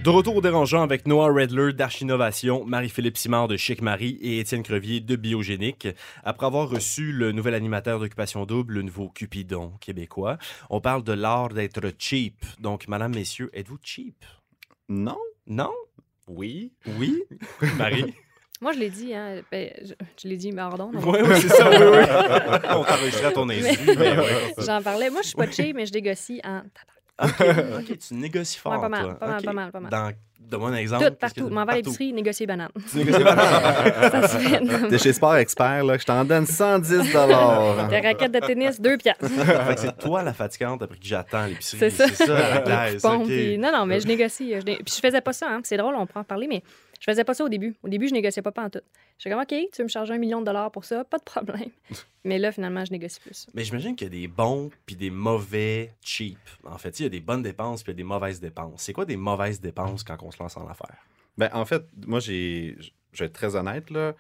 [0.03, 4.63] De retour au dérangeant avec Noah Redler d'Archinovation, Marie-Philippe Simard de Chic Marie et Étienne
[4.63, 5.89] Crevier de Biogénique.
[6.23, 10.37] Après avoir reçu le nouvel animateur d'Occupation Double, le nouveau Cupidon québécois,
[10.69, 12.45] on parle de l'art d'être cheap.
[12.59, 14.23] Donc, madame, messieurs, êtes-vous cheap?
[14.89, 15.17] Non?
[15.45, 15.71] Non?
[16.27, 16.71] Oui.
[16.97, 17.23] Oui?
[17.77, 18.13] Marie?
[18.59, 19.41] Moi, je l'ai dit, hein.
[19.51, 20.89] ben, je, je l'ai dit, pardon.
[20.93, 22.03] Oui, oui, c'est ça, oui, oui.
[22.69, 23.79] on t'enregistrait à ton insu.
[23.97, 24.15] Mais-.
[24.65, 25.09] J'en parlais.
[25.09, 26.63] Moi, je suis pas cheap, mais je négocie en
[27.19, 27.43] OK,
[27.79, 29.15] OK, tu négocies fort, Ouais, pas mal, toi.
[29.15, 29.91] pas mal, pas mal, pas mal.
[29.91, 31.05] Dans, donne-moi un exemple.
[31.09, 31.49] tout, partout.
[31.49, 32.69] M'en vais à l'épicerie, négocier banane.
[32.91, 33.35] Tu négocies pas.
[34.11, 34.59] Ça se fait.
[34.61, 34.89] non.
[34.89, 37.87] T'es chez Sport Expert, là, je t'en donne 110 dollars.
[37.89, 39.27] Des raquettes de tennis, deux piastres.
[39.29, 41.79] Fait que c'est toi la fatigante après que j'attends à l'épicerie.
[41.79, 42.07] C'est ça.
[42.07, 43.27] C'est ça, à la glace, Bon, OK.
[43.27, 44.53] puis- non, non, mais je négocie.
[44.59, 45.47] Je né- Puis je faisais pas ça.
[45.49, 45.61] Hein.
[45.63, 46.63] C'est drôle, on peut en parler, mais
[46.99, 47.75] je faisais pas ça au début.
[47.83, 48.79] Au début, je négociais pas en tout.
[49.19, 51.03] J'étais comme, OK, tu veux me charger un million de dollars pour ça?
[51.03, 51.69] Pas de problème.
[52.23, 53.47] mais là, finalement, je négocie plus.
[53.55, 56.37] Mais j'imagine qu'il y a des bons puis des mauvais cheap.
[56.65, 58.81] En fait, il y a des bonnes dépenses puis il y a des mauvaises dépenses.
[58.83, 60.97] C'est quoi des mauvaises dépenses quand on se lance en affaires?
[61.37, 62.77] Ben, en fait, moi, j'ai.
[63.13, 64.15] Je vais être très honnête, là.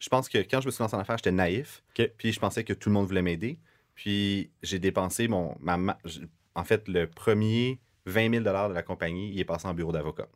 [0.00, 1.82] Je pense que quand je me suis lancé en affaires, j'étais naïf.
[2.18, 3.58] Puis je pensais que tout le monde voulait m'aider.
[3.94, 5.56] Puis j'ai dépensé mon.
[5.60, 5.98] Ma,
[6.54, 10.28] en fait, le premier 20 000 de la compagnie, il est passé en bureau d'avocat.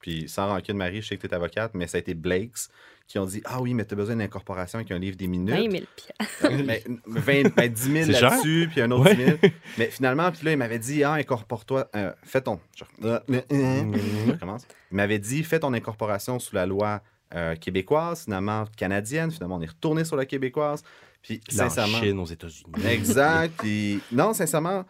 [0.00, 2.68] Puis sans rancune, Marie, je sais que tu es avocate, mais ça a été Blakes
[3.06, 5.26] qui ont dit Ah oui, mais tu as besoin d'une incorporation avec un livre des
[5.26, 5.54] minutes.
[5.54, 6.44] 20 000 piastres.
[6.44, 8.30] Euh, mais 20, ben, 10 000 C'est cher.
[8.30, 9.14] là-dessus, puis un autre Ouais.
[9.14, 9.38] 10 000.
[9.78, 12.60] Mais finalement, puis là, il m'avait dit, ah, incorpore-toi, euh, fais ton...
[12.76, 14.66] Je, je recommence.
[14.90, 17.02] Il m'avait dit, fais ton incorporation sous la loi
[17.34, 19.30] euh, québécoise, finalement canadienne.
[19.30, 20.82] Finalement, on est retourné sur la québécoise.
[21.22, 21.98] Puis, Puis en sincèrement...
[21.98, 22.86] Chine, aux États-Unis.
[22.88, 23.54] Exact.
[23.58, 24.84] Puis, non, sincèrement,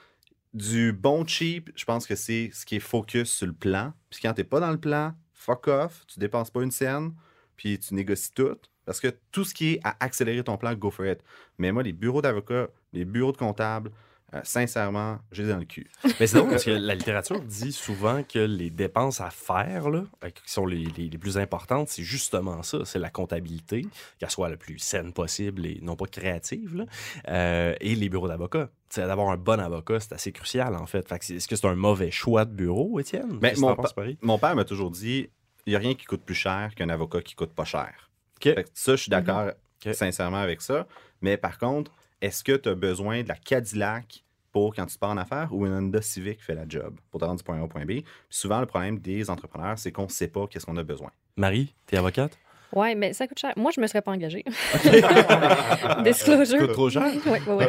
[0.53, 3.93] du bon cheap, je pense que c'est ce qui est focus sur le plan.
[4.11, 7.15] Puis quand t'es pas dans le plan, fuck off, tu dépenses pas une scène,
[7.57, 8.59] puis tu négocies tout.
[8.85, 11.21] Parce que tout ce qui est à accélérer ton plan, go for it.
[11.59, 13.93] Mais moi, les bureaux d'avocats, les bureaux de comptables,
[14.35, 15.91] euh, sincèrement, j'ai dans le cul.
[16.21, 20.05] Mais c'est drôle parce que la littérature dit souvent que les dépenses à faire, là,
[20.25, 22.85] euh, qui sont les, les- les plus importantes, c'est justement ça.
[22.85, 23.87] C'est la comptabilité,
[24.19, 26.85] qu'elle soit la plus saine possible et non pas créative, là,
[27.29, 28.71] euh, et les bureaux d'avocats.
[28.97, 31.09] D'avoir un bon avocat, c'est assez crucial, en fait.
[31.09, 33.39] Fait Est-ce que c'est un mauvais choix de bureau, Étienne?
[33.41, 35.29] Mais mon, pa- père m'a toujours dit,
[35.67, 38.11] il n'y a rien qui coûte plus cher qu'un avocat qui coûte pas cher.
[38.37, 38.45] OK.
[38.55, 39.51] Fait que ça, je suis d'accord
[39.87, 39.95] Ok.
[39.95, 40.87] sincèrement avec ça.
[41.21, 45.11] Mais par contre, est-ce que tu as besoin de la Cadillac pour quand tu pars
[45.11, 47.63] en affaires ou une Honda Civic fait la job pour te rendre du point A
[47.63, 47.89] au point B?
[47.89, 51.11] Puis souvent, le problème des entrepreneurs, c'est qu'on ne sait pas qu'est-ce qu'on a besoin.
[51.37, 52.37] Marie, t'es avocate?
[52.73, 53.53] Ouais, mais ça coûte cher.
[53.57, 54.45] Moi, je me serais pas engagée.
[56.05, 56.59] Disclosure.
[56.59, 57.11] Coûte trop cher?
[57.27, 57.65] Oui, oui, oui.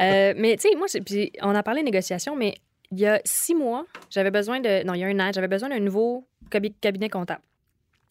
[0.00, 2.54] Euh, mais tu sais, moi, c'est- puis on a parlé de négociation, mais
[2.90, 4.84] il y a six mois, j'avais besoin de.
[4.84, 7.42] Non, il y a un an, j'avais besoin d'un nouveau cabi- cabinet comptable.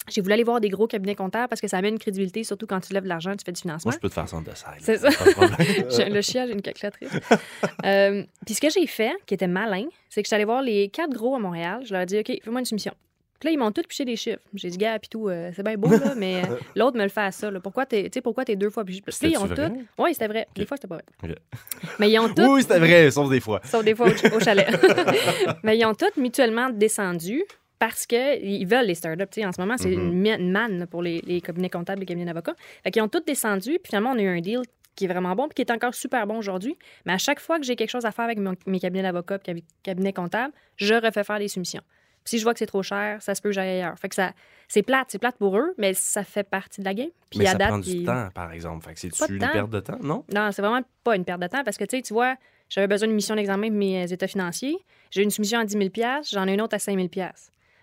[0.09, 2.67] J'ai voulu aller voir des gros cabinets comptables parce que ça amène une crédibilité, surtout
[2.67, 3.89] quand tu lèves de l'argent, tu fais du financement.
[3.89, 4.53] Moi, je peux te faire là.
[4.79, 5.09] C'est ça.
[5.09, 7.09] De le chien, j'ai une calculatrice.
[7.85, 10.61] Euh, Puis ce que j'ai fait, qui était malin, c'est que je suis allée voir
[10.61, 11.81] les quatre gros à Montréal.
[11.85, 12.93] Je leur ai dit, OK, fais-moi une soumission.
[13.39, 14.39] Puis là, ils m'ont tous piché des chiffres.
[14.53, 17.09] J'ai dit, gars, puis tout, euh, c'est bien beau, là, mais euh, l'autre me le
[17.09, 17.51] fait à ça.
[17.51, 17.59] là.
[17.59, 19.01] Pourquoi t'es, tu sais, pourquoi t'es deux fois plus.
[19.01, 19.85] Puis là, ils ont tout.
[19.97, 20.47] Oui, c'était vrai.
[20.55, 21.35] Des fois, c'était pas vrai.
[21.99, 22.41] Mais ils ont tout.
[22.53, 23.59] Oui, c'était vrai, sauf des fois.
[23.65, 24.67] Sauf des fois au, au chalet.
[25.63, 27.43] Mais ils ont tous mutuellement descendu
[27.85, 29.43] parce qu'ils veulent les startups.
[29.43, 29.93] En ce moment, c'est Mm-hmm.
[29.93, 32.55] une, ma- une manne là, pour les, les cabinets comptables, les cabinets d'avocats.
[32.81, 34.61] Fait qu'ils ont tous descendu, puis finalement, on a eu un deal
[34.95, 36.77] qui est vraiment bon, puis qui est encore super bon aujourd'hui.
[37.05, 39.37] Mais à chaque fois que j'ai quelque chose à faire avec mon- mes cabinets d'avocats,
[39.39, 41.81] cabi- cabinets comptables, je refais faire des soumissions.
[42.23, 43.99] Puis si je vois que c'est trop cher, ça se peut que j'aille ailleurs.
[43.99, 44.31] Fait que ça,
[44.69, 47.09] c'est plate, c'est plate pour eux, mais ça fait partie de la game.
[47.29, 48.85] Puis Mais à ça date, prend du temps, par exemple.
[48.87, 49.51] Fait que c'est-tu de une temps.
[49.51, 50.23] perte de temps, non?
[50.33, 52.35] non, c'est vraiment pas une perte de temps parce que, tu sais, tu vois,
[52.69, 54.77] j'avais besoin d'une mission d'examen pour mes euh, états financiers.
[55.11, 55.89] J'ai une soumission à 10 000
[56.31, 57.09] j'en ai une autre à 5 000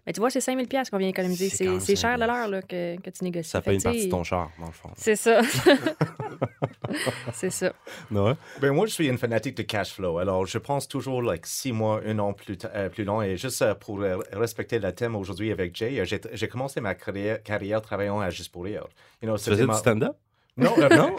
[0.06, 1.48] Mais tu vois, c'est 5 000 qu'on vient économiser.
[1.50, 2.10] C'est quand C'est même c'est 5 000.
[2.10, 3.50] cher de l'heure là, que, que tu négocies.
[3.50, 4.90] Ça Fait une partie de ton char, dans le fond.
[4.96, 5.40] C'est ça.
[7.32, 7.72] c'est ça.
[8.10, 10.18] Ben, moi, je suis une fanatique de cash flow.
[10.18, 13.22] Alors, je pense toujours like, six mois, un an plus, euh, plus long.
[13.22, 16.94] Et juste euh, pour euh, respecter le thème aujourd'hui avec Jay, j'ai j'ai commencé ma
[16.94, 18.86] carrière, carrière travaillant à Juste pour rire.
[19.22, 20.16] You know, Tu faisais ma- du stand-up?
[20.60, 21.16] Non, euh, non?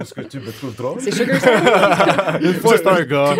[0.00, 1.00] Est-ce que tu me trouves drôle?
[1.00, 2.44] C'est Sugar Sammy.
[2.46, 3.34] Une fois, c'était un gars.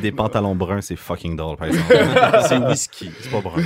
[0.00, 1.96] Des pantalons bruns, c'est fucking drôle, par exemple.
[2.48, 3.60] c'est whisky, c'est pas brun.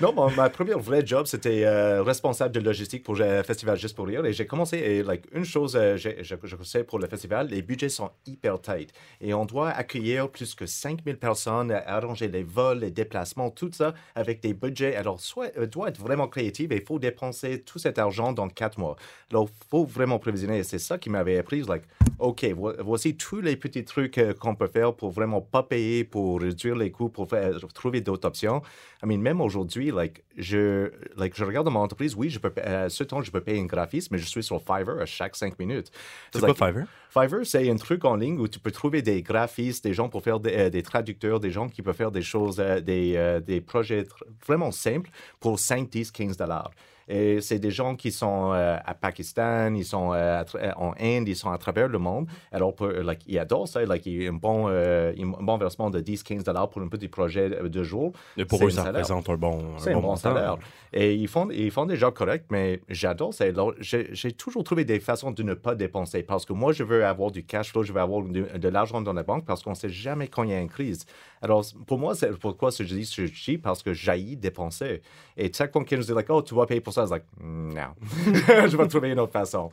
[0.00, 3.96] Non, mon- ma première vraie job, c'était euh, responsable de logistique pour le festival Juste
[3.96, 4.24] pour rire.
[4.26, 7.62] Et j'ai commencé, et like, une chose, euh, je, je sais pour le festival, les
[7.62, 8.90] budgets sont hyper tight.
[9.20, 13.70] Et on doit accueillir plus que 5000 personnes, euh, arranger les vols, les déplacements, tout
[13.72, 14.96] ça avec des budgets.
[14.96, 18.48] Alors, soit, euh, doit être vraiment créatif et il faut dépenser tout cet argent dans
[18.48, 18.96] quatre mois.
[19.30, 20.58] Alors, faut vraiment prévisionner.
[20.58, 21.82] Et c'est ça qui m'avait appris, like,
[22.18, 26.04] OK, vo- voici tous les petits trucs euh, qu'on peut faire pour vraiment pas payer,
[26.04, 28.62] pour réduire les coûts, pour faire- trouver d'autres options.
[29.02, 32.52] I mean, même aujourd'hui, like, je, like, je regarde dans mon entreprise, oui, je peux,
[32.58, 35.34] euh, ce temps, je peux payer un graphiste, mais je suis sur Fiverr à chaque
[35.34, 35.90] cinq minutes.
[36.32, 36.86] C'est Like, quoi Fiverr?
[37.10, 40.22] Fiverr, c'est un truc en ligne où tu peux trouver des graphistes, des gens pour
[40.22, 43.60] faire des, euh, des traducteurs, des gens qui peuvent faire des choses, euh, des, des
[43.60, 44.06] projets
[44.46, 46.70] vraiment simples pour 5, 10, 15 dollars.
[47.08, 51.28] Et c'est des gens qui sont euh, à Pakistan, ils sont euh, euh, en Inde,
[51.28, 52.26] ils sont à travers le monde.
[52.52, 53.84] Alors, pour, like, ils adorent ça.
[53.84, 56.82] Like, il y a un bon, euh, un bon versement de 10, 15 dollars pour
[56.82, 58.12] un petit projet de jour.
[58.36, 59.02] Et pour eux, un ça salaire.
[59.02, 60.56] représente un bon, un bon salaire.
[60.92, 63.46] Et ils font, ils font des jobs corrects, mais j'adore ça.
[63.80, 67.30] J'ai toujours trouvé des façons de ne pas dépenser parce que moi, je veux avoir
[67.30, 69.74] du cash flow, je veux avoir de, de l'argent dans la banque parce qu'on ne
[69.76, 71.04] sait jamais quand il y a une crise.
[71.42, 75.02] Alors, pour moi, c'est pourquoi je dis je dis parce que j'haïs dépenser.
[75.36, 77.90] Et chaque fois qu'ils nous like, oh, tu vas payer pour ça, c'est like, non,
[78.68, 79.70] je vais trouver une autre façon.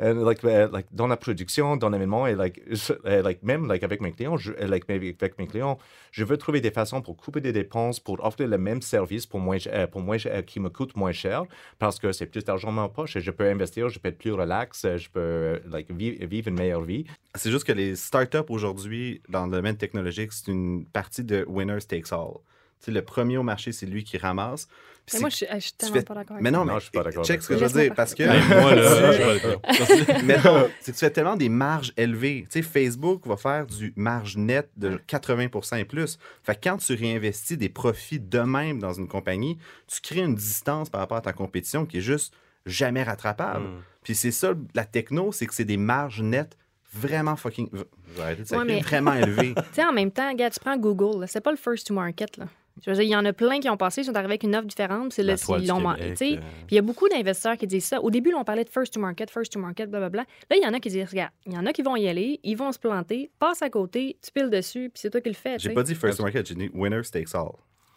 [0.00, 3.66] And, like, uh, like, dans la production, dans l'événement, et like, je- uh, like, même
[3.66, 5.78] like, avec mes clients, je, like, avec mes clients,
[6.12, 9.40] je veux trouver des façons pour couper des dépenses, pour offrir le même service pour
[9.40, 11.44] moins, euh, pour moins, euh, qui me coûte moins cher,
[11.78, 14.18] parce que c'est plus d'argent dans ma poche et je peux investir, je peux être
[14.18, 17.04] plus relax, euh, je peux euh, like, vi- vivre une meilleure vie.
[17.34, 21.78] C'est juste que les startups aujourd'hui, dans le domaine technologique, c'est une partie de winner
[21.80, 22.38] takes all.
[22.86, 24.68] Le premier au marché, c'est lui qui ramasse.
[25.14, 26.80] Mais moi, je suis, je suis tellement fais- pas d'accord avec Mais non, Non, mais
[26.80, 28.22] je suis pas d'accord check ce que je veux dire, parce que...
[28.24, 29.12] Hey, moi, là,
[30.20, 32.42] je Mettons, c'est que tu fais tellement des marges élevées.
[32.50, 36.18] Tu sais, Facebook va faire du marge net de 80% et plus.
[36.42, 39.56] Fait que quand tu réinvestis des profits de même dans une compagnie,
[39.86, 42.34] tu crées une distance par rapport à ta compétition qui est juste
[42.66, 43.64] jamais rattrapable.
[43.64, 43.82] Mm.
[44.02, 46.56] Puis c'est ça, la techno, c'est que c'est des marges nettes
[46.92, 47.68] vraiment fucking...
[47.72, 49.54] v- je vais arrêter de sacrer, Ouais, mais- Vraiment élevées.
[49.54, 51.94] Tu sais, en même temps, regarde, tu prends Google, là, c'est pas le first to
[51.94, 52.36] market.
[52.36, 52.46] Là.
[52.84, 54.42] Je veux dire, il y en a plein qui ont passé, ils sont arrivés avec
[54.44, 56.36] une offre différente, c'est La le toile ils du l'ont man- Québec, tu sais.
[56.36, 56.40] euh.
[56.66, 58.00] Puis il y a beaucoup d'investisseurs qui disent ça.
[58.00, 60.22] Au début, là, on parlait de first to market, first to market, blablabla.
[60.50, 62.08] Là, il y en a qui disent, regarde, il y en a qui vont y
[62.08, 65.28] aller, ils vont se planter, passe à côté, tu piles dessus, puis c'est toi qui
[65.28, 65.58] le fais.
[65.58, 67.52] J'ai pas dit first market, j'ai dit winner takes all.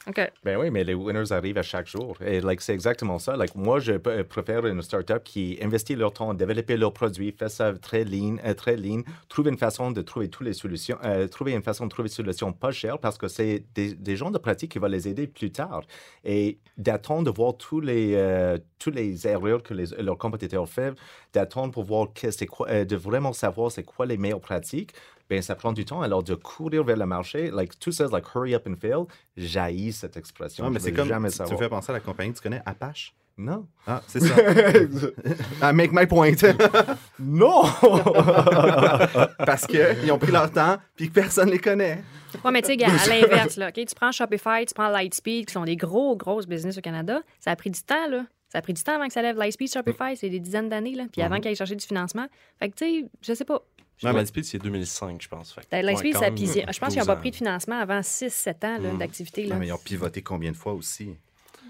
[0.07, 0.19] OK.
[0.43, 2.17] Ben oui, mais les winners arrivent à chaque jour.
[2.25, 3.37] Et like, c'est exactement ça.
[3.37, 7.49] Like, moi, je p- préfère une startup qui investit leur temps, développer leurs produits, fait
[7.49, 11.27] ça très lean, euh, très lean, trouver une façon de trouver toutes les solutions, euh,
[11.27, 14.39] trouver une façon de trouver des solutions pas chères parce que c'est des, gens de
[14.39, 15.83] pratique qui vont les aider plus tard.
[16.23, 20.95] Et d'attendre de voir tous les, euh, tous les erreurs que leurs compétiteurs font,
[21.33, 24.93] d'attendre pour voir que c'est euh, de vraiment savoir c'est quoi les meilleures pratiques,
[25.31, 26.01] ben ça prend du temps.
[26.01, 29.05] Alors de courir vers le marché, like tout ça, like hurry up and fail,
[29.37, 30.65] jaillit cette expression.
[30.65, 31.07] Non, mais c'est comme...
[31.07, 33.15] jamais Tu me fais penser à la compagnie, tu connais Apache?
[33.37, 33.65] Non.
[33.87, 34.35] Ah, c'est ça.
[35.61, 36.33] ah, make my point.
[37.19, 37.63] non!
[39.37, 42.03] Parce qu'ils ont pris leur temps, puis que personne les connaît.
[42.43, 45.53] Ouais, mais tu sais, à l'inverse, là, OK, tu prends Shopify, tu prends Lightspeed, qui
[45.53, 47.21] sont des gros, grosses business au Canada.
[47.39, 48.25] Ça a pris du temps, là.
[48.49, 50.93] Ça a pris du temps avant que ça lève Lightspeed, Shopify, c'est des dizaines d'années,
[50.93, 51.05] là.
[51.09, 52.27] Puis avant qu'ils aillent chercher du financement.
[52.59, 53.61] Fait que, tu sais, je sais pas.
[54.03, 55.55] Non, Lightspeed, c'est 2005, je pense.
[55.55, 56.65] Ouais, Lightspeed, ça a pisé.
[56.71, 59.47] Je pense qu'ils 12 n'ont pas pris de financement avant 6-7 ans là, d'activité.
[59.57, 61.15] mais ils ont pivoté combien de fois aussi?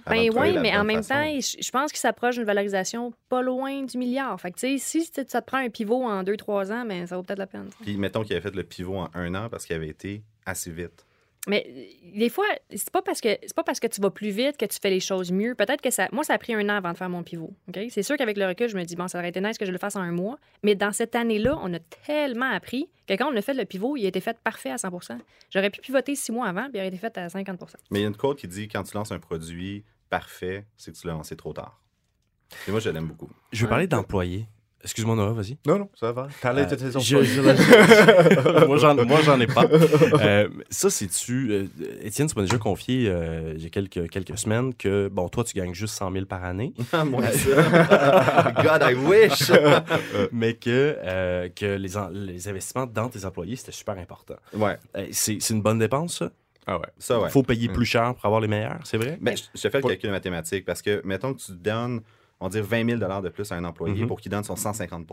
[0.08, 1.14] Ben oui, mais en même façon.
[1.14, 4.40] temps, je je pense qu'il s'approche d'une valorisation pas loin du milliard.
[4.40, 7.16] Fait que, tu sais, si ça te prend un pivot en 2-3 ans, ben, ça
[7.16, 7.70] vaut peut-être la peine.
[7.82, 10.72] Puis mettons qu'il avait fait le pivot en un an parce qu'il avait été assez
[10.72, 11.06] vite.
[11.48, 14.30] Mais euh, des fois, c'est pas parce que c'est pas parce que tu vas plus
[14.30, 15.56] vite que tu fais les choses mieux.
[15.56, 16.08] Peut-être que ça.
[16.12, 17.54] Moi, ça a pris un an avant de faire mon pivot.
[17.68, 17.80] OK?
[17.90, 19.72] C'est sûr qu'avec le recul, je me dis, bon, ça aurait été nice que je
[19.72, 20.38] le fasse en un mois.
[20.64, 23.98] Mais dans cette année-là, on a tellement appris que quand on a fait le pivot,
[23.98, 24.90] il a été fait parfait à 100
[25.50, 28.02] J'aurais pu pivoter six mois avant, puis il aurait été fait à 50 Mais il
[28.04, 31.08] y a une quote qui dit quand tu lances un produit parfait, c'est que tu
[31.08, 31.82] l'as lancé trop tard.
[32.68, 33.30] Et moi, je l'aime beaucoup.
[33.52, 34.48] Je veux parler d'employés.
[34.84, 35.58] Excuse-moi, Noah, vas-y.
[35.68, 36.28] Non, non, ça va.
[36.42, 39.66] Parlez de Euh, tes je- moi, j'en, moi, j'en ai pas.
[40.22, 41.52] Euh, ça, c'est-tu.
[41.52, 41.66] euh,
[42.02, 45.44] Étienne, tu m'as déjà confié euh, il y a quelques, quelques semaines que, bon, toi,
[45.44, 46.74] tu gagnes juste 100 000 par année.
[47.06, 48.52] Moi, ça.
[48.64, 49.52] God, I wish!
[50.32, 54.36] mais que, que les, les investissements dans tes employés, c'était super important.
[54.54, 54.78] ouais,
[55.12, 56.32] c'est, une bonne dépense, ça?
[56.68, 56.86] Ah ouais.
[57.00, 57.30] ça, ouais.
[57.30, 59.18] faut payer plus cher pour avoir les meilleurs, c'est vrai?
[59.20, 62.02] Ben, je, je te fais le calcul mathématique parce que, mettons que tu donnes,
[62.42, 64.08] on va dire 20 000 de plus à un employé Mhm.
[64.08, 65.08] pour qu'il donne son 150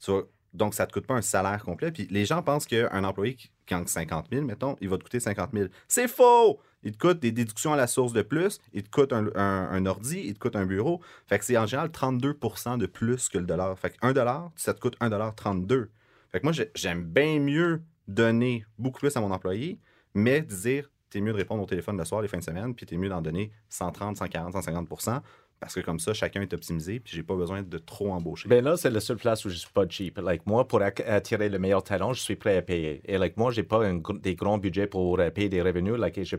[0.00, 1.92] Tu vois, Donc, ça ne te coûte pas un salaire complet.
[1.92, 5.20] Puis les gens pensent qu'un employé qui gagne 50 000, mettons, il va te coûter
[5.20, 5.68] 50 000.
[5.86, 6.58] C'est faux!
[6.82, 9.68] Il te coûte des déductions à la source de plus, il te coûte un, un-
[9.70, 11.00] un ordi, il te coûte un bureau.
[11.28, 13.78] Fait que c'est en général 32% de plus que le dollar.
[13.78, 15.90] Fait que 1 dollar, ça te coûte 1 dollar 32.
[16.32, 19.78] Fait que moi, j'ai- j'aime bien mieux donner beaucoup plus à mon employé,
[20.14, 22.86] mais dire, t'es mieux de répondre au téléphone le soir, les fins de semaine, puis
[22.86, 24.88] t'es mieux d'en donner 130, 140, 150
[25.60, 28.48] parce que comme ça, chacun est optimisé, puis j'ai pas besoin de trop embaucher.
[28.48, 30.18] Ben là, c'est la seule place où je suis pas cheap.
[30.18, 33.02] Like, moi, pour attirer le meilleur talent, je suis prêt à payer.
[33.04, 33.82] Et like, moi, j'ai pas
[34.22, 35.96] des grands budgets pour euh, payer des revenus.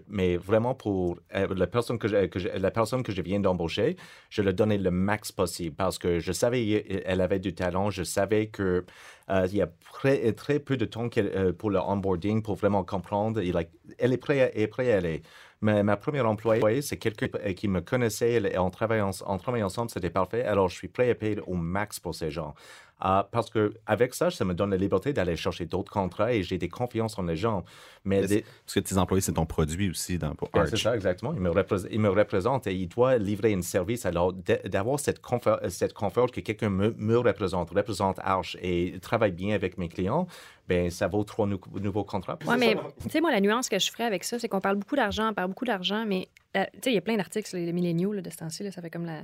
[0.09, 3.95] Mais vraiment, pour euh, la, personne que je, la personne que je viens d'embaucher,
[4.31, 7.91] je lui donnais le max possible parce que je savais qu'elle avait du talent.
[7.91, 8.83] Je savais que
[9.31, 12.83] euh, il y a très, très peu de temps euh, pour le onboarding pour vraiment
[12.83, 13.39] comprendre.
[13.39, 15.21] Et, like, elle est prête est prête à aller.
[15.61, 20.09] Mais ma première employée, c'est quelqu'un qui me connaissait et en- on travaille ensemble, c'était
[20.09, 20.43] parfait.
[20.43, 22.55] Alors, je suis prêt à payer au max pour ces gens.
[23.03, 26.43] Ah, parce que avec ça, ça me donne la liberté d'aller chercher d'autres contrats et
[26.43, 27.63] j'ai des confiances en les gens.
[28.05, 30.69] Mais des- Parce que tes employés, c'est ton produit aussi dans, pour Arch.
[30.69, 31.33] c'est ça, exactement.
[31.33, 34.05] Il me, représ- il me représente et il doit livrer un service.
[34.05, 39.31] Alors, d'avoir cette confort, cette confort que quelqu'un me, me représente, représente Arch et travaille
[39.31, 40.27] bien avec mes clients,
[40.67, 42.37] ben ça vaut trois nou- nouveaux contrats.
[42.47, 44.77] Oui, mais tu sais, moi, la nuance que je ferais avec ça, c'est qu'on parle
[44.77, 47.73] beaucoup d'argent, on parle beaucoup d'argent, mais tu sais, il y a plein d'articles, les
[47.73, 49.23] milléniaux là, de ce temps-ci, ça fait comme la.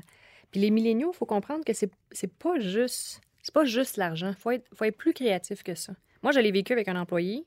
[0.52, 3.22] Puis les milléniaux, il faut comprendre que c'est c'est pas juste.
[3.48, 4.28] C'est pas juste l'argent.
[4.28, 5.94] Il faut être, faut être plus créatif que ça.
[6.22, 7.46] Moi, je l'ai vécu avec un employé.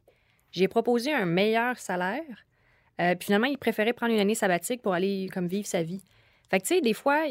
[0.50, 2.46] J'ai proposé un meilleur salaire.
[3.02, 6.02] euh, puis finalement, il préférait prendre une année sabbatique pour aller comme vivre sa vie.
[6.48, 7.24] Fait que, tu sais, des fois,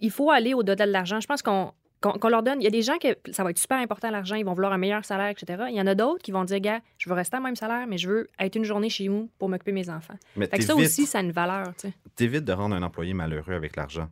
[0.00, 1.20] il, faut aller au-delà de l'argent.
[1.20, 2.62] Je pense qu'on leur donne.
[2.62, 4.72] Il y a des gens que ça va être super important l'argent, ils vont vouloir
[4.72, 5.64] un meilleur salaire, etc.
[5.68, 7.86] Il y en a d'autres qui vont dire, gars, je veux rester à même salaire,
[7.86, 10.16] mais je veux être une journée chez nous pour m'occuper de mes enfants.
[10.34, 11.94] Mais Fait que ça aussi, ça a une valeur, tu sais.
[12.16, 14.08] t'évites de rendre un employé malheureux avec l'argent.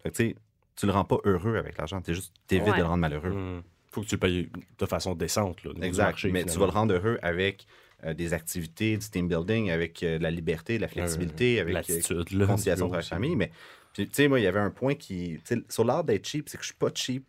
[0.00, 0.36] Fait que, tu sais,
[0.78, 2.72] tu le rends pas heureux avec l'argent, t'es juste, t'évites Ouais.
[2.74, 3.30] de le rendre malheureux.
[3.30, 3.62] Hmm.
[3.90, 5.64] Faut que tu le payes de façon décente.
[5.64, 6.04] Là, Exact.
[6.04, 7.66] marché, mais tu vas le rendre heureux avec
[8.04, 12.46] euh, des activités, du team building, avec euh, la liberté, la flexibilité, avec euh, là.
[12.46, 13.34] conciliation du bureau travail-famille.
[13.34, 13.50] Mais,
[13.92, 15.40] tu sais, moi, il y avait un point qui.
[15.44, 17.24] tu Sur l'art d'être cheap, c'est que je suis pas cheap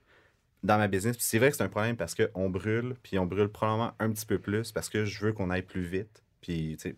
[0.61, 1.17] dans ma business.
[1.17, 4.11] Puis c'est vrai que c'est un problème parce qu'on brûle, puis on brûle probablement un
[4.11, 6.23] petit peu plus parce que je veux qu'on aille plus vite.
[6.41, 6.95] Puis, tu sais,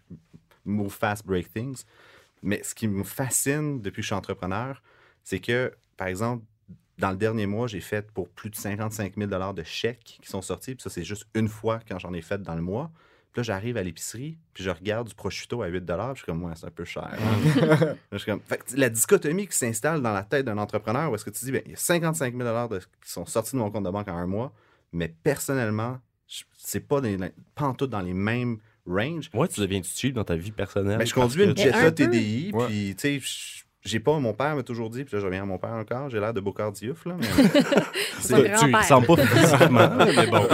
[0.66, 1.84] move fast, break things.
[2.44, 4.82] Mais ce qui me fascine depuis que je suis entrepreneur,
[5.24, 5.72] c'est que,
[6.02, 6.44] par exemple,
[6.98, 10.42] dans le dernier mois, j'ai fait pour plus de 55 000 de chèques qui sont
[10.42, 10.74] sortis.
[10.74, 12.90] Puis ça, c'est juste une fois quand j'en ai fait dans le mois.
[13.32, 16.26] Puis là, j'arrive à l'épicerie, puis je regarde du prosciutto à 8 puis je suis
[16.26, 17.08] comme, ouais, c'est un peu cher.
[17.62, 18.42] Là, je suis comme...
[18.42, 21.46] fait que la dichotomie qui s'installe dans la tête d'un entrepreneur, où est-ce que tu
[21.46, 23.92] dis, ben, il y a 55 000 de- qui sont sortis de mon compte de
[23.92, 24.52] banque en un mois,
[24.92, 27.16] mais personnellement, je- c'est pas, des,
[27.54, 29.30] pas en tout dans les mêmes ranges.
[29.36, 30.98] Ouais, tu deviens cheap dans ta vie personnelle?
[30.98, 31.92] Mais je parce conduis une Jetta.
[31.92, 32.66] TDI, Ouais.
[32.66, 35.44] puis tu sais, je- j'ai pas, mon père m'a toujours dit, puis là je reviens
[35.44, 39.90] à mon père encore, j'ai l'air de Bocard Diouf, là, mais Tu ressembles pas physiquement,
[39.98, 40.48] mais bon.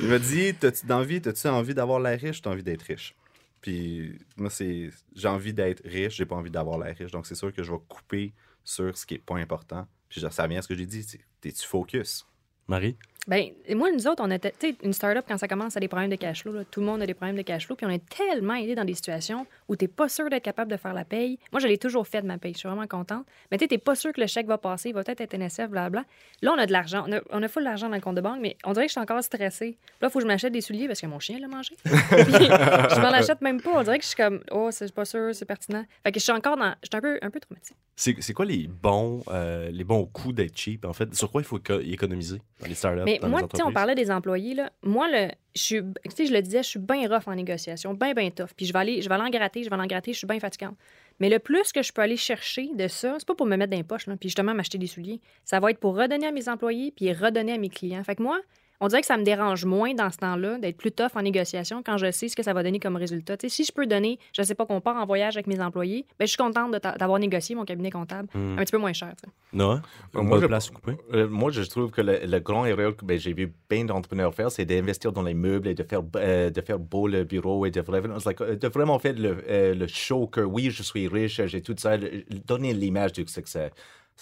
[0.00, 3.14] il m'a dit, t'as-tu d'envie, t'as-tu envie d'avoir l'air riche, t'as envie d'être riche.
[3.60, 7.34] Puis moi, c'est, j'ai envie d'être riche, j'ai pas envie d'avoir l'air riche, donc c'est
[7.34, 8.32] sûr que je vais couper
[8.64, 9.86] sur ce qui est pas important.
[10.08, 11.06] Puis ça revient à ce que j'ai dit,
[11.40, 12.26] t'es-tu focus?
[12.66, 12.96] Marie?
[13.26, 15.88] Ben, moi, nous autres, on était, tu sais, une start-up, quand ça commence, a des
[15.88, 16.52] problèmes de cash flow.
[16.52, 16.64] là.
[16.64, 17.76] Tout le monde a des problèmes de cash flow.
[17.76, 20.68] Puis on est tellement aidé dans des situations où tu n'es pas sûr d'être capable
[20.70, 21.38] de faire la paye.
[21.52, 22.52] Moi, je l'ai toujours fait de ma paye.
[22.54, 23.24] Je suis vraiment contente.
[23.52, 24.88] Mais tu n'es pas sûr que le chèque va passer.
[24.88, 26.04] Il va peut-être être NSF, blablabla.
[26.42, 27.04] Là, on a de l'argent.
[27.06, 28.90] On a, on a full d'argent dans le compte de banque, mais on dirait que
[28.90, 29.78] je suis encore stressée.
[30.00, 31.76] Là, il faut que je m'achète des souliers parce que mon chien l'a mangé.
[31.84, 33.70] Puis, je m'en achète même pas.
[33.74, 35.84] On dirait que je suis comme, oh, c'est pas sûr, c'est pertinent.
[36.02, 36.74] Fait que je suis encore dans.
[36.82, 37.76] Je suis un peu, un peu traumatisée.
[37.94, 41.14] C'est quoi les bons, euh, les bons coups d'être cheap, en fait?
[41.14, 43.02] Sur quoi il faut éco- économiser dans les startups?
[43.04, 44.70] Mais dans moi, tu sais, on parlait des employés, là.
[44.82, 48.12] Moi, le, je tu sais, je le disais, je suis bien rough en négociation, bien,
[48.12, 48.50] bien tough.
[48.56, 50.18] Puis je vais aller, je vais aller en gratter, je vais aller en gratter, je
[50.18, 50.76] suis bien fatigante.
[51.18, 53.70] Mais le plus que je peux aller chercher de ça, c'est pas pour me mettre
[53.70, 55.20] dans les poches, puis justement m'acheter des souliers.
[55.44, 58.02] Ça va être pour redonner à mes employés, puis redonner à mes clients.
[58.04, 58.40] Fait que moi,
[58.80, 61.82] on dirait que ça me dérange moins dans ce temps-là d'être plus tough en négociation
[61.84, 63.36] quand je sais ce que ça va donner comme résultat.
[63.36, 65.60] Tu sais, si je peux donner, je sais pas qu'on part en voyage avec mes
[65.60, 68.58] employés, ben, je suis contente d'avoir négocié mon cabinet comptable Hmm.
[68.58, 69.12] un petit peu moins cher.
[69.22, 69.30] sais.
[69.52, 69.82] Noah,
[70.16, 70.70] Euh, moi, je- place.
[71.12, 74.34] Euh, moi, je trouve que le, le grand erreur que ben, j'ai vu bien d'entrepreneurs
[74.34, 77.66] faire, c'est d'investir dans les meubles et de faire, euh, de faire beau le bureau
[77.66, 80.82] et de vraiment, it's like, de vraiment faire le, euh, le show que oui, je
[80.82, 83.70] suis riche, j'ai tout ça, le- donner l'image du succès.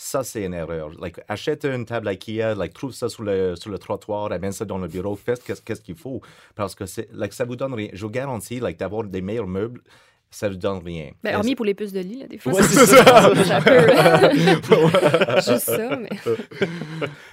[0.00, 0.90] Ça, c'est une erreur.
[1.00, 4.64] Like, achète une table IKEA, like, trouve ça sur le, sur le trottoir, amène ça
[4.64, 6.22] dans le bureau, fais qu'est-ce qu'est-ce qu'il faut.
[6.54, 7.88] Parce que c'est, like, ça vous donne rien.
[7.92, 9.80] Je vous garantis like, d'avoir des meilleurs meubles,
[10.30, 11.10] ça ne vous donne rien.
[11.24, 12.52] Ben, hormis pour les puces de lit, là, des fois.
[12.52, 13.34] Ouais, ça- c'est ça.
[13.44, 16.10] ça Juste ça, mais.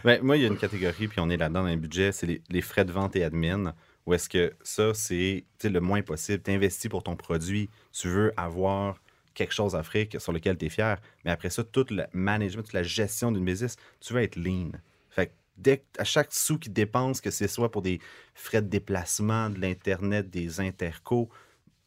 [0.04, 2.26] Ben, moi, il y a une catégorie, puis on est là-dedans dans le budget, c'est
[2.26, 3.76] les, les frais de vente et admin.
[4.08, 6.42] Où est-ce que ça, c'est tu sais, le moins possible.
[6.44, 8.96] Tu investis pour ton produit, tu veux avoir
[9.36, 11.00] quelque chose à offrir sur lequel tu es fier.
[11.24, 14.72] Mais après ça, tout le management, toute la gestion d'une business, tu veux être lean.
[15.10, 18.00] Fait que dès à chaque sou qui dépense, que ce soit pour des
[18.34, 21.30] frais de déplacement, de l'Internet, des intercos,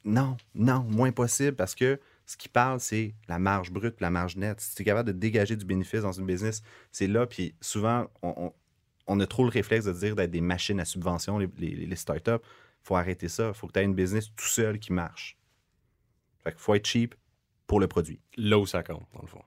[0.04, 4.36] non, non, moins possible parce que ce qui parle, c'est la marge brute, la marge
[4.36, 4.60] nette.
[4.60, 7.26] Si tu es capable de dégager du bénéfice dans une business, c'est là.
[7.26, 11.48] Puis souvent, on, a trop le réflexe de dire d'être des machines à subvention, les,
[11.56, 12.32] les, les startups.
[12.32, 13.48] Il faut arrêter ça.
[13.48, 15.38] Il faut que tu aies une business tout seul qui marche.
[16.44, 17.14] Fait qu'il faut être cheap
[17.68, 18.20] pour le produit.
[18.36, 19.42] Là où ça compte, dans le fond.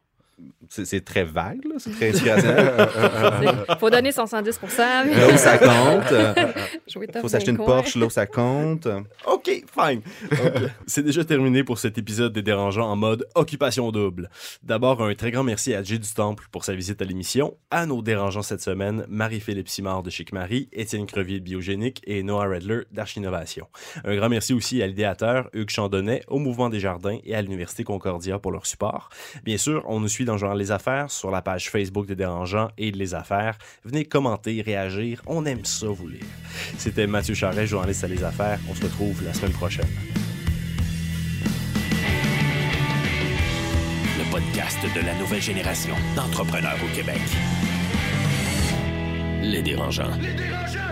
[0.70, 1.76] C'est c'est très vague, là.
[1.78, 2.74] C'est très inspirationnel.
[3.80, 4.60] faut donner son 110
[5.06, 5.16] mais...
[5.16, 6.14] là où ça compte.
[7.22, 7.66] Faut s'acheter une coin.
[7.66, 8.88] Porsche là où ça compte.
[9.26, 10.02] OK, fine.
[10.88, 14.30] C'est déjà terminé pour cet épisode des Dérangeants en mode occupation double.
[14.64, 17.86] D'abord, un très grand merci à Jay du Temple pour sa visite à l'émission, à
[17.86, 22.48] nos dérangeants cette semaine, Marie-Philippe Simard de Chic Marie, Étienne Crevier de Biogénique et Noah
[22.48, 23.68] Redler d'Archinnovation.
[24.04, 27.84] Un grand merci aussi à l'idéateur Hugues Chandonnet, au Mouvement des Jardins et à l'Université
[27.84, 29.10] Concordia pour leur support.
[29.44, 32.92] Bien sûr, on nous suit dans Les Affaires sur la page Facebook des Dérangeants et
[32.92, 33.58] de Les Affaires.
[33.84, 36.24] Venez commenter, réagir, on aime ça vous lire.
[36.78, 38.60] C'était Mathieu Charret, journaliste à Les Affaires.
[38.70, 39.88] On se retrouve la semaine prochaine.
[44.18, 47.22] Le podcast de la nouvelle génération d'entrepreneurs au Québec.
[49.42, 50.16] Les dérangeants.
[50.22, 50.91] Les dérangeants!